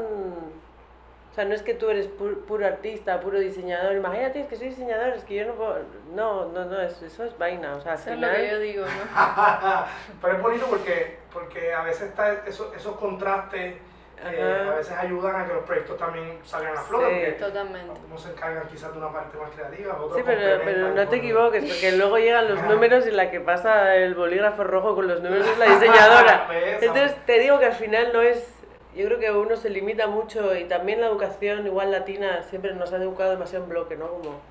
O 1.32 1.36
sea, 1.38 1.46
no 1.46 1.54
es 1.54 1.62
que 1.62 1.76
tú 1.76 1.88
eres 1.90 2.08
puro 2.08 2.66
artista, 2.66 3.20
puro 3.20 3.40
diseñador. 3.40 3.96
Imagínate, 3.96 4.40
es 4.40 4.48
que 4.48 4.56
soy 4.56 4.70
diseñador, 4.70 5.10
es 5.10 5.24
que 5.24 5.36
yo 5.36 5.46
no 5.46 5.54
puedo... 5.54 5.78
No, 6.16 6.48
no, 6.48 6.66
no, 6.66 6.82
eso, 6.82 7.06
es 7.06 7.38
vaina. 7.38 7.76
O 7.76 7.82
sea, 7.82 7.92
al 7.92 8.00
Eso 8.00 8.10
final... 8.10 8.36
es 8.36 8.38
lo 8.38 8.44
que 8.44 8.52
yo 8.52 8.60
digo, 8.60 8.86
¿no? 8.86 9.86
Pero 10.22 10.34
es 10.36 10.42
bonito 10.42 10.66
porque, 10.68 11.18
porque 11.32 11.74
a 11.76 11.84
veces 11.84 12.10
está 12.10 12.44
esos, 12.48 12.76
esos 12.76 12.96
contrastes 12.96 13.76
eh, 14.20 14.68
a 14.72 14.76
veces 14.76 14.98
ayudan 14.98 15.36
a 15.36 15.46
que 15.46 15.54
los 15.54 15.64
proyectos 15.64 15.98
también 15.98 16.40
salgan 16.44 16.76
a 16.76 16.82
flote. 16.82 17.36
Sí. 17.38 17.40
Totalmente. 17.40 18.00
Unos 18.08 18.22
se 18.22 18.32
encargan 18.32 18.68
quizás 18.68 18.92
de 18.92 18.98
una 18.98 19.12
parte 19.12 19.38
más 19.38 19.52
creativa, 19.52 19.96
otros 19.96 20.18
Sí, 20.18 20.24
pero, 20.26 20.64
pero 20.66 20.90
no 20.90 21.08
te 21.08 21.16
equivoques, 21.18 21.64
porque 21.64 21.92
luego 21.92 22.18
llegan 22.18 22.48
los 22.50 22.64
números 22.64 23.06
y 23.06 23.12
la 23.12 23.30
que 23.30 23.40
pasa 23.40 23.96
el 23.96 24.16
bolígrafo 24.16 24.64
rojo 24.64 24.96
con 24.96 25.08
los 25.08 25.22
números 25.22 25.48
es 25.48 25.58
la 25.60 25.66
diseñadora. 25.80 26.48
Entonces 26.82 27.16
te 27.26 27.40
digo 27.40 27.60
que 27.60 27.66
al 27.66 27.74
final 27.74 28.12
no 28.12 28.22
es... 28.22 28.54
Yo 28.96 29.06
creo 29.06 29.20
que 29.20 29.32
uno 29.32 29.56
se 29.56 29.70
limita 29.70 30.08
mucho 30.08 30.56
y 30.56 30.64
también 30.64 31.00
la 31.00 31.08
educación, 31.08 31.68
igual 31.68 31.92
latina, 31.92 32.42
siempre 32.42 32.74
nos 32.74 32.92
han 32.94 33.04
educado 33.04 33.30
demasiado 33.30 33.66
en 33.66 33.70
bloque, 33.70 33.96
¿no? 33.96 34.08
Como, 34.08 34.42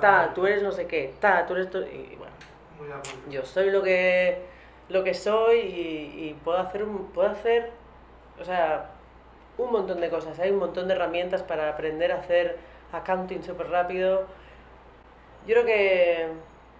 ta, 0.00 0.30
tú 0.32 0.46
eres 0.46 0.62
no 0.62 0.70
sé 0.70 0.86
qué, 0.86 1.14
ta, 1.18 1.44
tú 1.46 1.54
eres... 1.54 1.68
to-". 1.70 1.80
Y 1.80 2.16
bueno, 2.16 2.32
Muy 2.78 3.34
yo 3.34 3.44
soy 3.44 3.70
lo 3.72 3.82
que, 3.82 4.42
lo 4.88 5.02
que 5.02 5.14
soy 5.14 5.58
y, 5.58 6.28
y 6.28 6.34
puedo, 6.44 6.58
hacer 6.58 6.84
un, 6.84 7.08
puedo 7.08 7.28
hacer, 7.28 7.72
o 8.40 8.44
sea, 8.44 8.90
un 9.58 9.72
montón 9.72 10.00
de 10.00 10.08
cosas. 10.10 10.38
Hay 10.38 10.50
un 10.50 10.58
montón 10.58 10.88
de 10.88 10.94
herramientas 10.94 11.42
para 11.42 11.68
aprender 11.68 12.12
a 12.12 12.16
hacer 12.16 12.56
accounting 12.92 13.42
súper 13.42 13.68
rápido. 13.68 14.26
Yo 15.46 15.54
creo 15.54 15.64
que... 15.64 16.28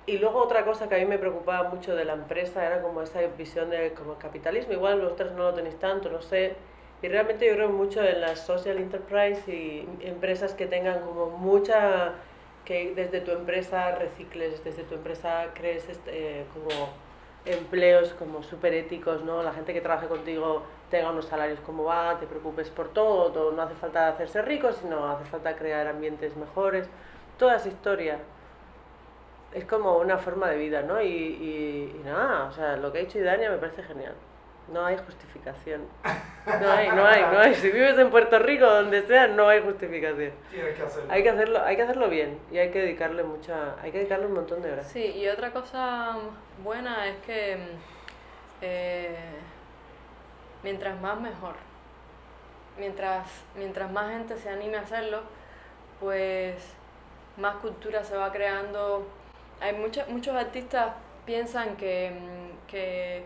Y 0.06 0.18
luego 0.18 0.40
otra 0.40 0.64
cosa 0.64 0.88
que 0.88 0.94
a 0.94 0.98
mí 0.98 1.04
me 1.04 1.18
preocupaba 1.18 1.68
mucho 1.68 1.96
de 1.96 2.04
la 2.04 2.12
empresa 2.12 2.64
era 2.64 2.80
como 2.80 3.02
esa 3.02 3.20
visión 3.36 3.70
de 3.70 3.92
como 3.92 4.14
capitalismo. 4.18 4.72
Igual 4.72 5.00
vosotros 5.00 5.32
no 5.32 5.44
lo 5.44 5.54
tenéis 5.54 5.78
tanto, 5.78 6.10
no 6.10 6.22
sé. 6.22 6.54
Y 7.02 7.08
realmente 7.08 7.46
yo 7.46 7.54
creo 7.54 7.70
mucho 7.70 8.02
en 8.02 8.20
las 8.20 8.40
social 8.40 8.78
enterprise 8.78 9.50
y 9.52 9.88
empresas 10.00 10.54
que 10.54 10.66
tengan 10.66 11.00
como 11.00 11.30
mucha... 11.30 12.12
que 12.64 12.92
desde 12.94 13.20
tu 13.20 13.32
empresa 13.32 13.92
recicles, 13.96 14.62
desde 14.64 14.82
tu 14.84 14.94
empresa 14.94 15.46
crees 15.54 15.88
este, 15.88 16.40
eh, 16.40 16.44
como 16.52 16.88
empleos 17.44 18.12
como 18.14 18.42
súper 18.42 18.74
éticos, 18.74 19.22
¿no? 19.22 19.42
La 19.42 19.52
gente 19.52 19.72
que 19.72 19.80
trabaje 19.80 20.08
contigo 20.08 20.62
tenga 20.90 21.10
unos 21.10 21.26
salarios 21.26 21.60
como 21.60 21.84
va, 21.84 22.18
te 22.18 22.26
preocupes 22.26 22.70
por 22.70 22.88
todo, 22.88 23.30
todo, 23.32 23.52
no 23.52 23.62
hace 23.62 23.74
falta 23.74 24.08
hacerse 24.08 24.42
rico, 24.42 24.72
sino 24.72 25.10
hace 25.10 25.24
falta 25.24 25.56
crear 25.56 25.86
ambientes 25.86 26.36
mejores. 26.36 26.88
Toda 27.38 27.56
esa 27.56 27.68
historia 27.68 28.18
es 29.52 29.64
como 29.64 29.98
una 29.98 30.18
forma 30.18 30.48
de 30.48 30.58
vida, 30.58 30.82
¿no? 30.82 31.00
Y, 31.00 31.06
y, 31.06 32.00
y 32.00 32.02
nada, 32.04 32.44
o 32.44 32.52
sea, 32.52 32.76
lo 32.76 32.92
que 32.92 32.98
ha 32.98 33.00
dicho 33.02 33.18
Idania 33.18 33.50
me 33.50 33.58
parece 33.58 33.82
genial. 33.82 34.14
No 34.72 34.84
hay 34.84 34.96
justificación. 34.96 35.82
No 36.46 36.70
hay, 36.70 36.88
no 36.90 37.06
hay, 37.06 37.22
no 37.22 37.38
hay. 37.38 37.54
Si 37.54 37.70
vives 37.70 37.96
en 37.98 38.10
Puerto 38.10 38.38
Rico, 38.38 38.66
donde 38.66 39.02
sea, 39.02 39.28
no 39.28 39.48
hay 39.48 39.60
justificación. 39.62 40.32
Tienes 40.50 40.76
que 40.76 40.82
hacerlo. 40.82 41.12
Hay 41.12 41.22
que 41.22 41.30
hacerlo, 41.30 41.62
hay 41.62 41.76
que 41.76 41.82
hacerlo 41.82 42.08
bien 42.08 42.38
y 42.50 42.58
hay 42.58 42.70
que 42.70 42.80
dedicarle 42.80 43.22
mucha, 43.22 43.80
hay 43.80 43.92
que 43.92 43.98
dedicarle 43.98 44.26
un 44.26 44.34
montón 44.34 44.62
de 44.62 44.72
horas. 44.72 44.88
Sí, 44.88 45.04
y 45.04 45.28
otra 45.28 45.52
cosa 45.52 46.16
buena 46.64 47.06
es 47.06 47.16
que 47.18 47.56
mm, 47.56 47.78
eh, 48.62 49.16
mientras 50.66 51.00
más 51.00 51.20
mejor. 51.20 51.54
Mientras, 52.76 53.24
mientras 53.54 53.88
más 53.92 54.10
gente 54.10 54.36
se 54.36 54.48
anime 54.50 54.78
a 54.78 54.80
hacerlo, 54.80 55.20
pues 56.00 56.56
más 57.36 57.54
cultura 57.58 58.02
se 58.02 58.16
va 58.16 58.32
creando. 58.32 59.06
Hay 59.60 59.74
muchos 59.74 60.08
muchos 60.08 60.34
artistas 60.34 60.88
piensan 61.24 61.76
que, 61.76 62.10
mm, 62.10 62.66
que, 62.66 63.22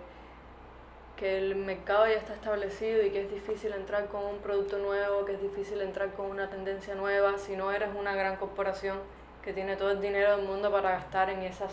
que 1.17 1.39
el 1.39 1.57
mercado 1.57 2.07
ya 2.07 2.19
está 2.19 2.35
establecido 2.35 3.03
y 3.07 3.11
que 3.11 3.23
es 3.23 3.31
difícil 3.33 3.73
entrar 3.73 4.09
con 4.09 4.23
un 4.23 4.39
producto 4.41 4.77
nuevo, 4.77 5.25
que 5.25 5.33
es 5.33 5.41
difícil 5.41 5.81
entrar 5.81 6.11
con 6.13 6.27
una 6.27 6.51
tendencia 6.51 6.95
nueva 6.95 7.39
si 7.39 7.57
no 7.57 7.73
eres 7.73 7.89
una 7.99 8.15
gran 8.15 8.37
corporación 8.37 8.99
que 9.43 9.55
tiene 9.55 9.77
todo 9.77 9.93
el 9.93 10.01
dinero 10.03 10.37
del 10.37 10.47
mundo 10.47 10.71
para 10.71 10.91
gastar 10.91 11.31
en 11.31 11.41
esas 11.41 11.73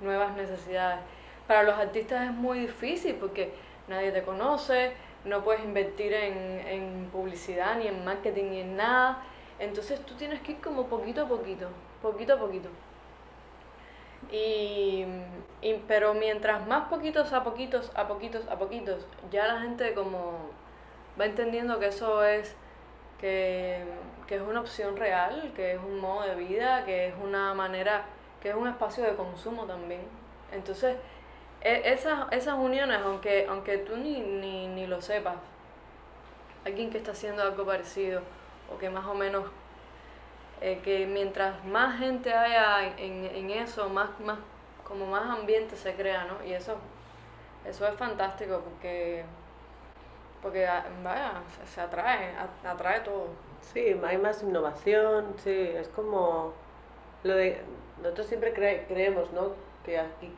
nuevas 0.00 0.34
necesidades. 0.34 0.98
Para 1.46 1.62
los 1.62 1.76
artistas 1.78 2.24
es 2.24 2.32
muy 2.32 2.58
difícil 2.58 3.14
porque 3.14 3.52
nadie 3.88 4.12
te 4.12 4.22
conoce, 4.22 4.92
no 5.24 5.42
puedes 5.44 5.64
invertir 5.64 6.12
en, 6.14 6.36
en 6.66 7.08
publicidad, 7.12 7.76
ni 7.76 7.86
en 7.88 8.04
marketing, 8.04 8.44
ni 8.50 8.60
en 8.60 8.76
nada. 8.76 9.22
Entonces 9.58 10.00
tú 10.04 10.14
tienes 10.14 10.40
que 10.40 10.52
ir 10.52 10.60
como 10.60 10.86
poquito 10.86 11.22
a 11.22 11.28
poquito, 11.28 11.68
poquito 12.02 12.34
a 12.34 12.38
poquito. 12.38 12.68
Y, 14.30 15.04
y- 15.62 15.74
pero 15.86 16.14
mientras 16.14 16.66
más 16.66 16.88
poquitos 16.88 17.32
a 17.32 17.44
poquitos, 17.44 17.90
a 17.94 18.08
poquitos, 18.08 18.46
a 18.48 18.56
poquitos, 18.58 19.06
ya 19.30 19.46
la 19.46 19.60
gente 19.60 19.94
como 19.94 20.32
va 21.20 21.26
entendiendo 21.26 21.78
que 21.78 21.88
eso 21.88 22.24
es, 22.24 22.56
que, 23.20 23.84
que 24.26 24.36
es 24.36 24.42
una 24.42 24.60
opción 24.60 24.96
real, 24.96 25.52
que 25.56 25.74
es 25.74 25.78
un 25.80 26.00
modo 26.00 26.22
de 26.22 26.34
vida, 26.36 26.84
que 26.84 27.08
es 27.08 27.14
una 27.22 27.54
manera, 27.54 28.06
que 28.42 28.50
es 28.50 28.54
un 28.56 28.68
espacio 28.68 29.04
de 29.04 29.14
consumo 29.16 29.64
también. 29.66 30.02
Entonces, 30.52 30.96
esas, 31.64 32.30
esas 32.32 32.54
uniones, 32.58 33.00
aunque, 33.04 33.46
aunque 33.48 33.78
tú 33.78 33.96
ni, 33.96 34.20
ni, 34.20 34.68
ni 34.68 34.86
lo 34.86 35.00
sepas, 35.02 35.36
alguien 36.64 36.90
que 36.90 36.98
está 36.98 37.12
haciendo 37.12 37.42
algo 37.42 37.64
parecido 37.64 38.22
o 38.72 38.78
que 38.78 38.90
más 38.90 39.06
o 39.06 39.14
menos 39.14 39.44
eh, 40.60 40.80
que 40.82 41.06
mientras 41.06 41.64
más 41.64 41.98
gente 41.98 42.32
haya 42.32 42.94
en, 42.96 43.24
en 43.26 43.50
eso, 43.50 43.88
más, 43.88 44.08
más, 44.20 44.38
como 44.86 45.06
más 45.06 45.24
ambiente 45.28 45.76
se 45.76 45.94
crea, 45.94 46.24
¿no? 46.24 46.44
Y 46.46 46.52
eso, 46.52 46.76
eso 47.66 47.86
es 47.88 47.94
fantástico 47.96 48.60
porque, 48.64 49.24
porque 50.42 50.66
ah, 50.66 50.84
vaya, 51.02 51.32
se, 51.72 51.80
atrae, 51.80 52.34
atrae 52.64 53.00
todo. 53.00 53.28
Sí, 53.72 53.96
hay 54.06 54.18
más 54.18 54.42
innovación, 54.42 55.34
sí, 55.42 55.50
es 55.50 55.88
como 55.88 56.52
lo 57.24 57.34
de 57.36 57.62
nosotros 58.02 58.26
siempre 58.26 58.54
cre- 58.54 58.86
creemos, 58.86 59.32
¿no? 59.32 59.52
Que 59.84 59.98
aquí 59.98 60.32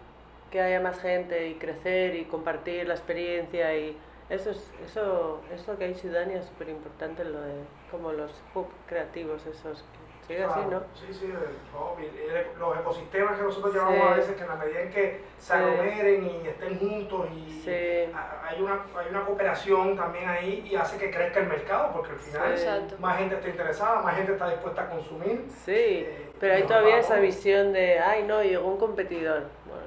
que 0.57 0.63
haya 0.63 0.81
más 0.81 0.99
gente 1.01 1.49
y 1.49 1.55
crecer 1.57 2.15
y 2.15 2.25
compartir 2.25 2.89
la 2.89 2.95
experiencia 2.95 3.77
y 3.77 3.95
eso 4.31 4.51
es 4.53 4.73
eso 4.87 5.43
eso 5.55 5.77
que 5.77 5.85
hay 5.85 5.93
Dani 5.93 6.33
es 6.35 6.47
súper 6.47 6.71
importante 6.71 7.25
lo 7.25 7.43
de 7.43 7.57
como 7.91 8.11
los 8.13 8.33
hub 8.55 8.67
creativos 8.89 9.45
esos 9.45 9.85
que 10.27 10.33
sigue 10.33 10.45
así, 10.45 10.61
¿no? 10.71 10.81
Sí, 10.95 11.13
sí, 11.13 11.27
el 11.27 12.35
el- 12.35 12.59
los 12.59 12.77
ecosistemas 12.79 13.37
que 13.39 13.45
nosotros 13.45 13.75
llamamos 13.75 13.99
Sí. 14.01 14.07
a 14.13 14.17
veces, 14.17 14.35
que 14.37 14.43
en 14.43 14.49
la 14.49 14.57
medida 14.57 14.81
en 14.81 14.91
que 14.91 15.21
se 15.39 15.47
Sí. 15.47 15.53
aglomeren 15.53 16.27
y 16.27 16.49
estén 16.49 16.79
juntos 16.81 17.27
y 17.37 17.61
Sí. 17.63 18.13
a- 18.15 18.49
hay 18.49 18.61
una, 18.63 18.81
hay 18.99 19.07
una 19.11 19.25
cooperación 19.27 19.95
también 19.95 20.29
ahí 20.29 20.67
y 20.69 20.75
hace 20.75 20.97
que 20.99 21.11
crezca 21.13 21.41
el 21.41 21.47
mercado, 21.49 21.93
porque 21.93 22.11
al 22.13 22.19
final 22.19 22.97
más 22.99 23.19
gente 23.19 23.35
está 23.37 23.49
interesada, 23.51 24.01
más 24.03 24.17
gente 24.17 24.33
está 24.33 24.49
dispuesta 24.51 24.83
a 24.83 24.89
consumir. 24.91 25.45
Sí, 25.65 25.73
Eh, 25.77 26.31
pero 26.41 26.55
hay 26.55 26.63
todavía 26.65 26.99
esa 26.99 27.21
visión 27.21 27.73
de, 27.73 28.01
ay, 28.01 28.25
no, 28.25 28.43
llegó 28.43 28.67
un 28.67 28.79
competidor. 28.79 29.45
Bueno, 29.65 29.85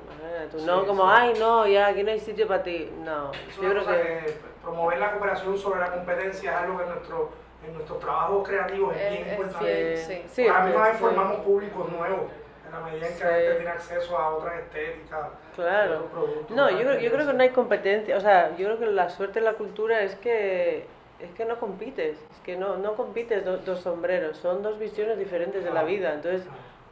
tú, 0.51 0.59
Sí, 0.59 0.65
no, 0.65 0.85
como, 0.85 1.03
sí. 1.03 1.09
ay, 1.13 1.33
no, 1.39 1.67
ya 1.67 1.87
aquí 1.87 2.03
no 2.03 2.11
hay 2.11 2.19
sitio 2.19 2.47
para 2.47 2.63
ti. 2.63 2.89
No, 3.03 3.31
Es 3.31 3.55
yo 3.55 3.61
una 3.61 3.69
creo 3.71 3.83
cosa 3.85 3.97
que... 3.97 4.03
que 4.25 4.33
promover 4.61 4.99
la 4.99 5.11
cooperación 5.11 5.57
sobre 5.57 5.79
la 5.79 5.91
competencia 5.91 6.51
es 6.51 6.57
algo 6.57 6.77
que 6.77 6.83
en, 6.83 6.89
nuestro, 6.89 7.29
en 7.65 7.73
nuestros 7.73 7.99
trabajos 7.99 8.47
creativos 8.47 8.95
es, 8.95 9.01
Es- 9.01 9.11
bien 9.11 9.29
importante. 9.29 9.97
sí. 9.97 10.23
Sí, 10.27 10.43
vez 10.43 10.91
sí. 10.93 10.97
formamos 10.99 11.37
públicos 11.37 11.91
nuevos, 11.91 12.21
en 12.65 12.71
la 12.71 12.79
medida 12.81 13.07
en 13.07 13.17
que 13.17 13.23
la 13.23 13.29
gente 13.31 13.53
tiene 13.55 13.71
acceso 13.71 14.17
a 14.17 14.35
otras 14.35 14.59
estéticas. 14.59 15.27
Claro. 15.55 15.93
otros 15.95 16.11
productos, 16.11 16.55
No, 16.55 16.69
yo 16.69 16.77
creo, 16.79 16.99
yo 16.99 17.11
creo 17.11 17.25
que 17.27 17.33
no 17.33 17.43
hay 17.43 17.49
competencia. 17.49 18.15
O 18.17 18.21
sea, 18.21 18.55
yo 18.57 18.65
creo 18.67 18.79
que 18.79 18.85
la 18.87 19.09
suerte 19.09 19.39
en 19.39 19.45
la 19.45 19.53
cultura 19.53 20.01
es 20.03 20.15
que 20.15 20.85
es 21.19 21.31
que 21.31 21.43
no 21.43 21.59
compites. 21.59 22.17
Es 22.31 22.39
que 22.45 22.55
no, 22.55 22.77
no 22.77 22.93
compites 22.95 23.43
do- 23.43 23.57
dos 23.57 23.81
sombreros. 23.81 24.37
Son 24.37 24.63
dos 24.63 24.79
visiones 24.79 25.17
diferentes 25.17 25.65
de 25.65 25.71
la 25.71 25.83
vida. 25.83 26.13
Entonces, 26.13 26.43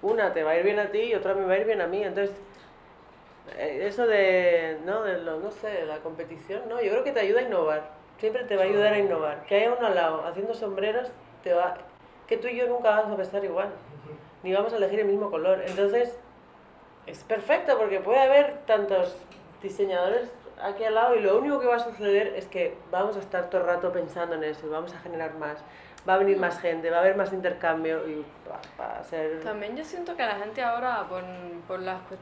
una 0.02 0.34
te 0.34 0.44
va 0.44 0.52
a 0.52 0.58
ir 0.58 0.64
bien 0.66 0.80
a 0.80 0.88
ti 0.88 1.00
y 1.00 1.16
otra 1.16 1.34
me 1.34 1.46
va 1.46 1.54
a 1.54 1.58
ir 1.60 1.66
bien 1.66 1.80
a 1.80 1.88
mí. 1.88 2.04
Entonces, 2.04 2.36
eso 3.58 4.06
de, 4.08 4.78
¿no? 4.86 5.04
de 5.04 5.20
lo, 5.20 5.40
no 5.40 5.52
sé, 5.52 5.86
la 5.86 5.98
competición, 6.00 6.64
no, 6.70 6.82
yo 6.82 6.92
creo 6.92 7.04
que 7.04 7.12
te 7.12 7.20
ayuda 7.22 7.40
a 7.40 7.44
innovar. 7.44 7.90
Siempre 8.20 8.44
te 8.46 8.56
va 8.56 8.64
a 8.64 8.66
ayudar 8.66 8.94
a 8.94 9.00
innovar. 9.00 9.46
Que 9.46 9.56
haya 9.56 9.74
uno 9.78 9.88
al 9.88 9.96
lado 9.96 10.26
haciendo 10.26 10.54
sombreros, 10.54 11.10
te 11.44 11.54
va, 11.54 11.78
que 12.28 12.38
tú 12.38 12.48
y 12.48 12.58
yo 12.58 12.68
nunca 12.68 12.90
vamos 12.90 13.14
a 13.14 13.18
pensar 13.18 13.44
igual. 13.44 13.70
Ni 14.44 14.54
vamos 14.54 14.74
a 14.74 14.78
elegir 14.78 15.00
el 15.02 15.06
mismo 15.06 15.30
color. 15.30 15.62
Entonces, 15.66 16.18
es 17.06 17.24
perfecto 17.24 17.78
porque 17.78 18.00
puede 18.00 18.20
haber 18.20 18.60
tantos 18.66 19.16
diseñadores 19.62 20.30
aquí 20.62 20.84
al 20.84 20.96
lado 20.96 21.16
y 21.16 21.22
lo 21.22 21.38
único 21.38 21.60
que 21.60 21.68
va 21.68 21.76
a 21.76 21.80
suceder 21.80 22.28
es 22.36 22.48
que 22.48 22.76
vamos 22.92 23.16
a 23.16 23.20
estar 23.20 23.50
todo 23.50 23.62
el 23.62 23.68
rato 23.68 23.92
pensando 23.92 24.36
en 24.36 24.44
eso 24.44 24.66
y 24.66 24.70
vamos 24.70 24.94
a 24.94 25.00
generar 25.00 25.36
más. 25.36 25.64
Va 26.08 26.14
a 26.16 26.18
venir 26.18 26.38
más 26.38 26.60
gente, 26.60 26.90
va 26.90 26.98
a 26.98 27.00
haber 27.02 27.16
más 27.18 27.34
intercambio 27.34 28.08
y 28.08 28.26
va, 28.50 28.60
va 28.80 29.00
a 29.00 29.04
ser... 29.04 29.42
También 29.42 29.76
yo 29.76 29.84
siento 29.84 30.16
que 30.16 30.24
la 30.26 30.36
gente 30.36 30.64
ahora, 30.64 31.06
por, 31.10 31.22
por, 31.68 31.80
las, 31.82 31.98
cues- 32.10 32.18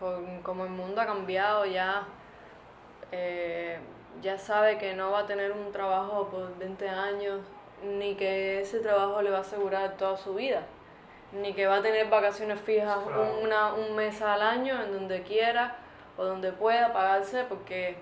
por 0.00 0.18
como 0.42 0.64
el 0.64 0.70
mundo 0.70 1.00
ha 1.00 1.06
cambiado, 1.06 1.66
ya, 1.66 2.04
eh, 3.12 3.78
ya 4.22 4.38
sabe 4.38 4.78
que 4.78 4.94
no 4.94 5.10
va 5.10 5.20
a 5.20 5.26
tener 5.26 5.52
un 5.52 5.70
trabajo 5.72 6.28
por 6.28 6.56
20 6.58 6.88
años, 6.88 7.40
ni 7.84 8.14
que 8.14 8.60
ese 8.60 8.80
trabajo 8.80 9.22
le 9.22 9.30
va 9.30 9.38
a 9.38 9.40
asegurar 9.42 9.96
toda 9.96 10.16
su 10.16 10.34
vida, 10.34 10.62
ni 11.32 11.52
que 11.54 11.66
va 11.66 11.76
a 11.76 11.82
tener 11.82 12.08
vacaciones 12.08 12.60
fijas 12.60 12.98
Claro. 13.06 13.38
una, 13.42 13.72
un 13.74 13.94
mes 13.94 14.20
al 14.22 14.42
año 14.42 14.82
en 14.82 14.92
donde 14.92 15.22
quiera 15.22 15.76
o 16.16 16.24
donde 16.24 16.52
pueda 16.52 16.92
pagarse, 16.92 17.44
porque 17.48 17.96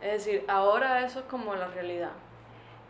Es 0.00 0.24
decir, 0.26 0.44
ahora 0.48 1.00
eso 1.06 1.20
es 1.20 1.24
como 1.26 1.54
la 1.54 1.66
realidad. 1.68 2.10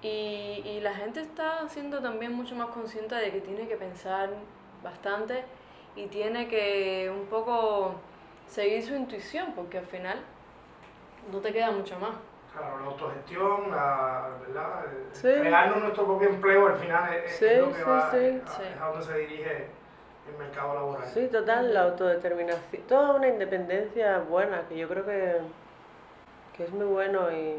Y, 0.03 0.63
y 0.67 0.81
la 0.81 0.93
gente 0.95 1.21
está 1.21 1.69
siendo 1.69 2.01
también 2.01 2.33
mucho 2.33 2.57
más 2.57 2.69
consciente 2.69 3.15
de 3.15 3.31
que 3.31 3.41
tiene 3.41 3.69
que 3.69 3.77
pensar 3.77 4.31
bastante 4.83 5.45
y 5.95 6.07
tiene 6.07 6.49
que 6.49 7.09
un 7.15 7.27
poco 7.27 7.95
seguir 8.49 8.83
su 8.85 8.95
intuición, 8.95 9.53
porque 9.55 9.79
al 9.79 9.87
final 9.87 10.21
no 11.33 11.39
te 11.39 11.53
queda 11.53 11.71
mucho 11.71 11.99
más. 11.99 12.15
Claro, 12.53 12.79
la 12.81 12.87
autogestión, 12.87 13.71
la, 13.71 14.29
¿verdad? 14.47 14.85
crearnos 15.21 15.83
nuestro 15.83 16.05
propio 16.05 16.29
empleo 16.29 16.69
al 16.69 16.77
final 16.77 17.13
es, 17.15 17.43
lo 17.59 17.73
que 17.73 17.83
va, 17.83 18.17
es 18.17 18.43
a 18.81 18.87
donde 18.87 19.05
se 19.05 19.19
dirige 19.19 19.67
el 20.31 20.39
mercado 20.39 20.75
laboral. 20.75 21.09
Sí, 21.09 21.27
total, 21.27 21.75
la 21.75 21.83
autodeterminación, 21.83 22.83
toda 22.87 23.15
una 23.15 23.27
independencia 23.27 24.21
buena, 24.21 24.63
que 24.69 24.79
yo 24.79 24.89
creo 24.89 25.05
que, 25.05 25.41
que 26.57 26.65
es 26.65 26.71
muy 26.71 26.87
bueno 26.87 27.33
y 27.33 27.57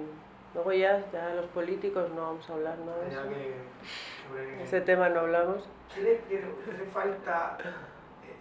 luego 0.53 0.71
ya, 0.71 1.03
ya 1.11 1.33
los 1.35 1.47
políticos 1.47 2.09
no 2.15 2.21
vamos 2.21 2.49
a 2.49 2.53
hablar 2.53 2.77
¿no? 2.77 2.95
de 2.95 3.09
eso. 3.09 4.63
Ese 4.63 4.79
tema 4.79 5.09
no 5.09 5.21
hablamos. 5.21 5.67
¿Qué 5.93 6.01
le, 6.01 6.21
qué 6.29 6.41
le 6.71 6.85
falta 6.85 7.57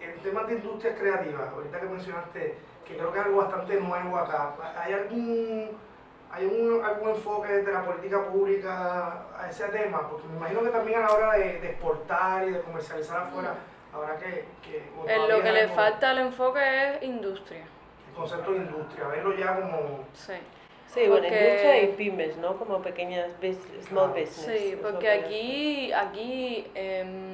en 0.04 0.22
temas 0.22 0.46
de 0.48 0.54
industrias 0.54 0.98
creativas? 0.98 1.48
Ahorita 1.52 1.80
que 1.80 1.86
mencionaste 1.86 2.54
que 2.86 2.96
creo 2.96 3.12
que 3.12 3.18
es 3.18 3.24
algo 3.24 3.38
bastante 3.38 3.80
nuevo 3.80 4.18
acá, 4.18 4.54
¿hay 4.76 4.92
algún 4.92 5.70
¿Hay 6.34 6.46
un, 6.46 6.84
algún 6.84 7.10
enfoque 7.10 7.48
de 7.48 7.72
la 7.72 7.84
política 7.84 8.24
pública 8.24 9.22
a 9.38 9.48
ese 9.48 9.68
tema? 9.68 10.08
Porque 10.08 10.26
me 10.26 10.36
imagino 10.36 10.62
que 10.64 10.70
también 10.70 10.98
a 10.98 11.02
la 11.02 11.12
hora 11.12 11.32
de, 11.34 11.58
exportar 11.58 12.48
y 12.48 12.50
de 12.50 12.60
comercializar 12.62 13.18
afuera, 13.18 13.54
habrá 13.92 14.18
que... 14.18 14.44
que 14.60 15.28
lo 15.28 15.40
que 15.40 15.52
le 15.52 15.68
falta 15.68 16.10
al 16.10 16.18
enfoque 16.18 16.60
es 16.60 17.02
industria. 17.04 17.64
El 18.08 18.14
concepto 18.16 18.50
de 18.50 18.56
industria, 18.56 19.06
verlo 19.06 19.36
ya 19.36 19.54
como... 19.54 20.04
Sí. 20.12 20.32
Sí, 20.88 21.08
bueno, 21.08 21.26
industria 21.26 21.82
y 21.82 21.86
pymes, 21.96 22.36
¿no? 22.36 22.56
Como 22.56 22.82
pequeñas 22.82 23.30
small 23.88 24.08
business. 24.08 24.60
Sí, 24.60 24.78
porque 24.80 25.10
aquí, 25.10 25.92
aquí 25.92 26.70
em, 26.74 27.33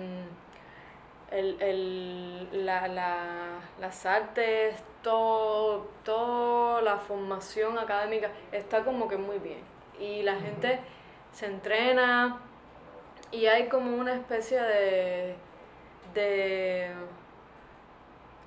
el, 1.31 1.61
el, 1.61 2.67
la, 2.67 2.89
la, 2.89 3.61
las 3.81 4.07
artes, 4.07 4.83
todo, 5.03 5.89
toda 6.05 6.83
la 6.83 6.99
formación 6.99 7.79
académica 7.79 8.31
está 8.53 8.85
como 8.85 9.09
que 9.09 9.17
muy 9.17 9.39
bien. 9.39 9.63
Y 9.99 10.23
la 10.23 10.37
gente 10.37 10.81
se 11.33 11.47
entrena 11.47 12.41
y 13.31 13.47
hay 13.47 13.69
como 13.69 13.97
una 13.97 14.15
especie 14.15 14.61
de, 14.61 15.37
de 16.15 16.91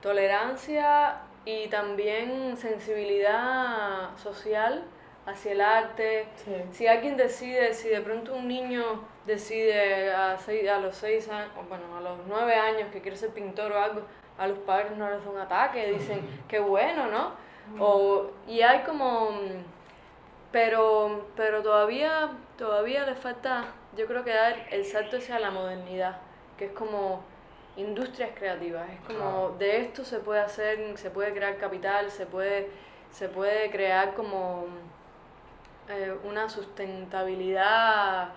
tolerancia 0.01 1.21
y 1.45 1.67
también 1.67 2.57
sensibilidad 2.57 4.15
social 4.17 4.83
hacia 5.25 5.51
el 5.53 5.61
arte. 5.61 6.27
Si 6.71 6.87
alguien 6.87 7.15
decide, 7.17 7.73
si 7.73 7.89
de 7.89 8.01
pronto 8.01 8.33
un 8.35 8.47
niño 8.47 8.83
decide 9.25 10.11
a, 10.13 10.33
a 10.33 10.79
los 10.79 10.95
seis 10.95 11.29
años, 11.29 11.51
bueno, 11.69 11.97
a 11.97 12.01
los 12.01 12.19
nueve 12.27 12.55
años 12.55 12.89
que 12.91 13.01
quiere 13.01 13.17
ser 13.17 13.29
pintor 13.29 13.71
o 13.71 13.79
algo, 13.81 14.01
a 14.37 14.47
los 14.47 14.57
padres 14.59 14.97
no 14.97 15.09
les 15.09 15.23
da 15.23 15.31
un 15.31 15.37
ataque, 15.37 15.91
dicen, 15.93 16.21
qué 16.47 16.59
bueno, 16.59 17.07
¿no? 17.07 17.31
O, 17.79 18.31
y 18.47 18.61
hay 18.61 18.79
como, 18.81 19.29
pero, 20.51 21.27
pero 21.35 21.61
todavía, 21.63 22.31
todavía 22.57 23.05
le 23.05 23.15
falta, 23.15 23.65
yo 23.95 24.05
creo 24.05 24.23
que 24.23 24.33
dar 24.33 24.67
el 24.71 24.83
salto 24.83 25.17
hacia 25.17 25.39
la 25.39 25.51
modernidad, 25.51 26.17
que 26.57 26.65
es 26.65 26.71
como 26.73 27.23
industrias 27.77 28.31
creativas, 28.35 28.89
es 28.89 28.99
como 29.07 29.51
de 29.57 29.81
esto 29.81 30.03
se 30.03 30.19
puede 30.19 30.41
hacer, 30.41 30.97
se 30.97 31.09
puede 31.09 31.31
crear 31.33 31.57
capital, 31.57 32.11
se 32.11 32.25
puede, 32.25 32.69
se 33.11 33.29
puede 33.29 33.71
crear 33.71 34.13
como 34.13 34.65
eh, 35.89 36.13
una 36.25 36.49
sustentabilidad 36.49 38.33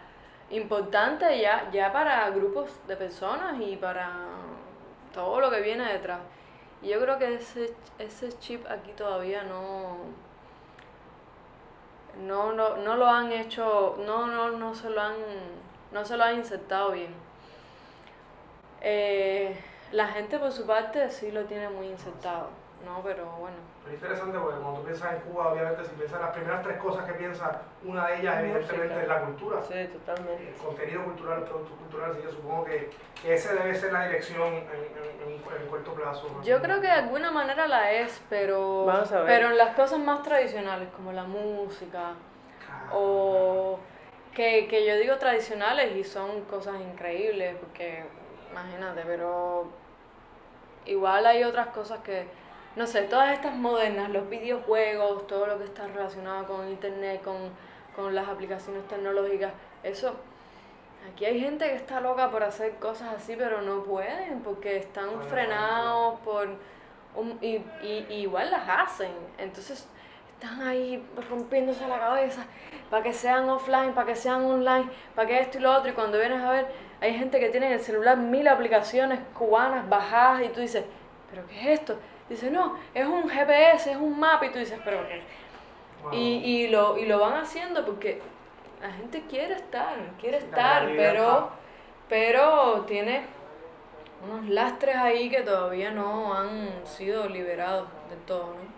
importante 0.50 1.40
ya, 1.40 1.68
ya 1.72 1.92
para 1.92 2.30
grupos 2.30 2.70
de 2.86 2.96
personas 2.96 3.60
y 3.60 3.76
para 3.76 4.12
todo 5.12 5.40
lo 5.40 5.50
que 5.50 5.60
viene 5.60 5.92
detrás. 5.92 6.20
Y 6.82 6.88
yo 6.88 7.00
creo 7.00 7.18
que 7.18 7.34
ese, 7.34 7.74
ese 7.98 8.38
chip 8.38 8.66
aquí 8.70 8.92
todavía 8.92 9.42
no, 9.42 9.96
no, 12.22 12.52
no, 12.52 12.76
no 12.76 12.96
lo 12.96 13.08
han 13.08 13.32
hecho, 13.32 13.96
no, 14.06 14.26
no, 14.26 14.50
no 14.50 14.74
se 14.74 14.90
lo 14.90 15.00
han, 15.00 15.16
no 15.92 16.04
se 16.04 16.16
lo 16.16 16.24
han 16.24 16.36
insertado 16.36 16.92
bien. 16.92 17.14
Eh, 18.80 19.56
la 19.92 20.08
gente 20.08 20.38
por 20.38 20.52
su 20.52 20.66
parte 20.66 21.10
sí 21.10 21.30
lo 21.30 21.44
tiene 21.44 21.68
muy 21.68 21.88
insertado. 21.88 22.50
No, 22.84 23.02
pero 23.02 23.26
bueno. 23.38 23.56
Es 23.86 23.94
interesante 23.94 24.38
porque 24.38 24.60
cuando 24.60 24.80
tú 24.80 24.86
piensas 24.86 25.12
en 25.14 25.20
Cuba, 25.20 25.52
obviamente, 25.52 25.84
si 25.84 25.90
piensas 25.94 26.20
las 26.20 26.30
primeras 26.30 26.62
tres 26.62 26.76
cosas 26.78 27.04
que 27.04 27.12
piensas, 27.12 27.56
una 27.84 28.08
de 28.08 28.20
ellas 28.20 28.40
evidentemente 28.40 29.02
es 29.02 29.08
la 29.08 29.20
cultura. 29.20 29.62
Sí, 29.62 29.88
totalmente. 29.92 30.48
El 30.48 30.54
contenido 30.54 31.04
cultural, 31.04 31.38
el 31.38 31.44
producto 31.44 31.76
cultural, 31.76 32.10
así 32.10 32.22
yo 32.24 32.30
supongo 32.30 32.64
que, 32.64 32.90
que 33.22 33.34
ese 33.34 33.54
debe 33.54 33.74
ser 33.74 33.92
la 33.92 34.06
dirección 34.06 34.42
en, 34.48 34.64
en, 34.64 35.32
en, 35.32 35.68
corto 35.68 35.94
plazo. 35.94 36.42
Yo 36.42 36.60
creo 36.60 36.80
que 36.80 36.88
de 36.88 36.92
alguna 36.92 37.30
manera 37.30 37.68
la 37.68 37.92
es, 37.92 38.20
pero, 38.28 38.86
pero 39.26 39.50
en 39.50 39.58
las 39.58 39.76
cosas 39.76 39.98
más 40.00 40.22
tradicionales, 40.22 40.88
como 40.90 41.12
la 41.12 41.24
música, 41.24 42.14
o 42.92 43.78
que, 44.34 44.66
que 44.68 44.86
yo 44.86 44.96
digo 44.96 45.16
tradicionales 45.16 45.96
y 45.96 46.04
son 46.04 46.42
cosas 46.42 46.80
increíbles, 46.80 47.56
porque 47.60 48.04
imagínate, 48.50 49.02
pero 49.06 49.68
igual 50.86 51.26
hay 51.26 51.44
otras 51.44 51.68
cosas 51.68 52.00
que 52.00 52.26
no 52.76 52.86
sé, 52.86 53.02
todas 53.02 53.32
estas 53.32 53.54
modernas, 53.54 54.10
los 54.10 54.28
videojuegos, 54.28 55.26
todo 55.26 55.46
lo 55.46 55.58
que 55.58 55.64
está 55.64 55.86
relacionado 55.86 56.46
con 56.46 56.68
internet, 56.68 57.22
con, 57.22 58.14
las 58.14 58.28
aplicaciones 58.28 58.86
tecnológicas, 58.88 59.52
eso, 59.82 60.14
aquí 61.10 61.24
hay 61.24 61.40
gente 61.40 61.66
que 61.66 61.76
está 61.76 61.98
loca 61.98 62.30
por 62.30 62.42
hacer 62.42 62.74
cosas 62.74 63.14
así, 63.14 63.34
pero 63.36 63.62
no 63.62 63.84
pueden 63.84 64.40
porque 64.40 64.76
están 64.76 65.22
frenados 65.30 66.20
por... 66.20 66.46
y, 67.40 67.62
y, 67.82 68.06
igual 68.10 68.50
las 68.50 68.68
hacen, 68.68 69.12
entonces 69.38 69.88
están 70.34 70.60
ahí 70.60 71.02
rompiéndose 71.30 71.88
la 71.88 71.98
cabeza 71.98 72.44
para 72.90 73.02
que 73.02 73.14
sean 73.14 73.48
offline, 73.48 73.94
para 73.94 74.08
que 74.08 74.16
sean 74.16 74.44
online, 74.44 74.90
para 75.14 75.26
que 75.26 75.40
esto 75.40 75.56
y 75.56 75.62
lo 75.62 75.72
otro, 75.72 75.90
y 75.90 75.94
cuando 75.94 76.18
vienes 76.18 76.42
a 76.42 76.50
ver, 76.50 76.66
hay 77.00 77.16
gente 77.16 77.40
que 77.40 77.48
tiene 77.48 77.68
en 77.68 77.72
el 77.72 77.80
celular 77.80 78.18
mil 78.18 78.46
aplicaciones 78.46 79.20
cubanas 79.32 79.88
bajadas 79.88 80.44
y 80.44 80.48
tú 80.50 80.60
dices, 80.60 80.84
¿pero 81.30 81.46
qué 81.46 81.72
es 81.72 81.80
esto? 81.80 81.96
Dice, 82.28 82.50
no, 82.50 82.76
es 82.92 83.06
un 83.06 83.28
GPS, 83.28 83.92
es 83.92 83.96
un 83.96 84.18
mapa, 84.18 84.46
y 84.46 84.50
tú 84.50 84.58
dices, 84.58 84.78
pero 84.84 85.06
qué? 85.06 85.22
Y, 86.12 86.64
y, 86.64 86.68
lo, 86.68 86.98
y 86.98 87.06
lo 87.06 87.20
van 87.20 87.34
haciendo 87.34 87.84
porque 87.84 88.20
la 88.80 88.92
gente 88.92 89.24
quiere 89.28 89.54
estar, 89.54 89.96
quiere 90.20 90.38
estar, 90.38 90.86
pero, 90.96 91.50
pero 92.08 92.84
tiene 92.86 93.22
unos 94.24 94.48
lastres 94.48 94.96
ahí 94.96 95.28
que 95.30 95.42
todavía 95.42 95.90
no 95.90 96.34
han 96.34 96.68
sido 96.84 97.28
liberados 97.28 97.88
de 98.10 98.16
todo, 98.26 98.54
¿no? 98.54 98.76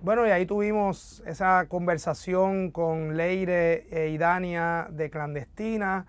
Bueno, 0.00 0.26
y 0.26 0.30
ahí 0.30 0.44
tuvimos 0.44 1.22
esa 1.26 1.66
conversación 1.66 2.70
con 2.70 3.16
Leire 3.16 3.86
e 3.90 4.08
y 4.10 4.18
Dania 4.18 4.86
de 4.90 5.08
Clandestina. 5.08 6.06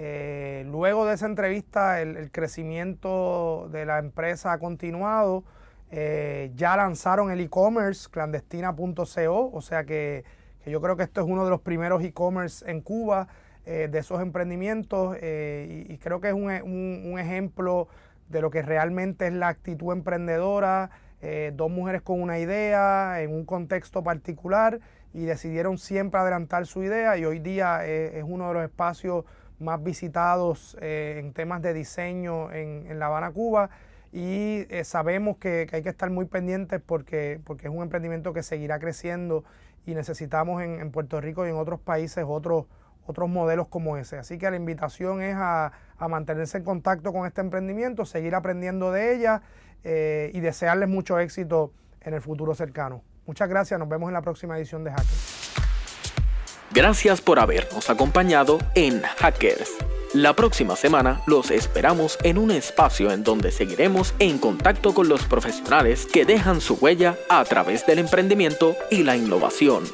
Eh, 0.00 0.62
luego 0.68 1.06
de 1.06 1.14
esa 1.14 1.26
entrevista, 1.26 2.00
el, 2.00 2.30
crecimiento 2.30 3.68
de 3.72 3.84
la 3.84 3.98
empresa 3.98 4.52
ha 4.52 4.58
continuado. 4.60 5.42
Eh, 5.90 6.52
ya 6.54 6.76
lanzaron 6.76 7.32
el 7.32 7.40
e-commerce 7.40 8.08
clandestina.co, 8.08 9.50
o 9.52 9.60
sea 9.60 9.82
que, 9.82 10.22
yo 10.64 10.80
creo 10.80 10.96
que 10.96 11.02
esto 11.02 11.20
es 11.20 11.26
uno 11.26 11.44
de 11.44 11.50
los 11.50 11.62
primeros 11.62 12.04
e-commerce 12.04 12.70
en 12.70 12.80
Cuba 12.80 13.26
eh, 13.66 13.88
de 13.90 13.98
esos 13.98 14.20
emprendimientos 14.20 15.16
y, 15.16 15.98
creo 15.98 16.20
que 16.20 16.28
es 16.28 16.34
un, 16.34 17.18
ejemplo 17.18 17.88
de 18.28 18.40
lo 18.40 18.50
que 18.50 18.62
realmente 18.62 19.26
es 19.26 19.32
la 19.32 19.48
actitud 19.48 19.92
emprendedora. 19.92 20.90
dos 21.54 21.70
mujeres 21.70 22.02
con 22.02 22.22
una 22.22 22.38
idea 22.38 23.20
en 23.20 23.32
un 23.32 23.44
contexto 23.44 24.04
particular 24.04 24.78
y 25.12 25.24
decidieron 25.24 25.76
siempre 25.76 26.20
adelantar 26.20 26.66
su 26.66 26.84
idea 26.84 27.16
y 27.16 27.24
hoy 27.24 27.40
día 27.40 27.84
es 27.84 28.22
uno 28.24 28.46
de 28.48 28.54
los 28.54 28.62
espacios 28.62 29.24
más 29.58 29.82
visitados 29.82 30.76
eh, 30.80 31.16
en 31.18 31.32
temas 31.32 31.62
de 31.62 31.72
diseño 31.72 32.52
en, 32.52 32.98
La 32.98 33.06
Habana, 33.06 33.30
Cuba. 33.30 33.70
Y 34.12 34.66
eh, 34.70 34.84
sabemos 34.84 35.36
que, 35.36 35.68
hay 35.72 35.82
que 35.82 35.88
estar 35.88 36.10
muy 36.10 36.24
pendientes 36.24 36.80
porque, 36.84 37.40
porque 37.44 37.66
es 37.66 37.72
un 37.72 37.82
emprendimiento 37.82 38.32
que 38.32 38.42
seguirá 38.42 38.78
creciendo 38.78 39.44
y 39.84 39.94
necesitamos 39.94 40.62
en, 40.62 40.90
Puerto 40.90 41.20
Rico 41.20 41.46
y 41.46 41.50
en 41.50 41.56
otros 41.56 41.80
países 41.80 42.24
otros, 42.26 42.66
otros 43.06 43.28
modelos 43.28 43.68
como 43.68 43.96
ese. 43.96 44.18
Así 44.18 44.38
que 44.38 44.50
la 44.50 44.56
invitación 44.56 45.22
es 45.22 45.34
a, 45.36 45.72
mantenerse 46.08 46.58
en 46.58 46.64
contacto 46.64 47.12
con 47.12 47.26
este 47.26 47.40
emprendimiento, 47.40 48.04
seguir 48.04 48.34
aprendiendo 48.34 48.92
de 48.92 49.14
ella 49.14 49.42
eh, 49.84 50.30
y 50.32 50.40
desearles 50.40 50.88
mucho 50.88 51.18
éxito 51.18 51.72
en 52.02 52.14
el 52.14 52.20
futuro 52.20 52.54
cercano. 52.54 53.02
Muchas 53.26 53.48
gracias, 53.48 53.78
nos 53.78 53.88
vemos 53.88 54.08
en 54.08 54.14
la 54.14 54.22
próxima 54.22 54.56
edición 54.56 54.84
de 54.84 54.90
Hackers. 54.90 55.37
Gracias 56.70 57.22
por 57.22 57.38
habernos 57.38 57.88
acompañado 57.88 58.58
en 58.74 59.00
Hackers. 59.02 59.70
La 60.12 60.34
próxima 60.34 60.76
semana 60.76 61.22
los 61.26 61.50
esperamos 61.50 62.18
en 62.24 62.36
un 62.38 62.50
espacio 62.50 63.10
en 63.10 63.24
donde 63.24 63.50
seguiremos 63.50 64.14
en 64.18 64.38
contacto 64.38 64.92
con 64.92 65.08
los 65.08 65.22
profesionales 65.24 66.06
que 66.06 66.24
dejan 66.24 66.60
su 66.60 66.74
huella 66.74 67.16
a 67.28 67.44
través 67.44 67.86
del 67.86 67.98
emprendimiento 67.98 68.76
y 68.90 69.02
la 69.02 69.16
innovación. 69.16 69.84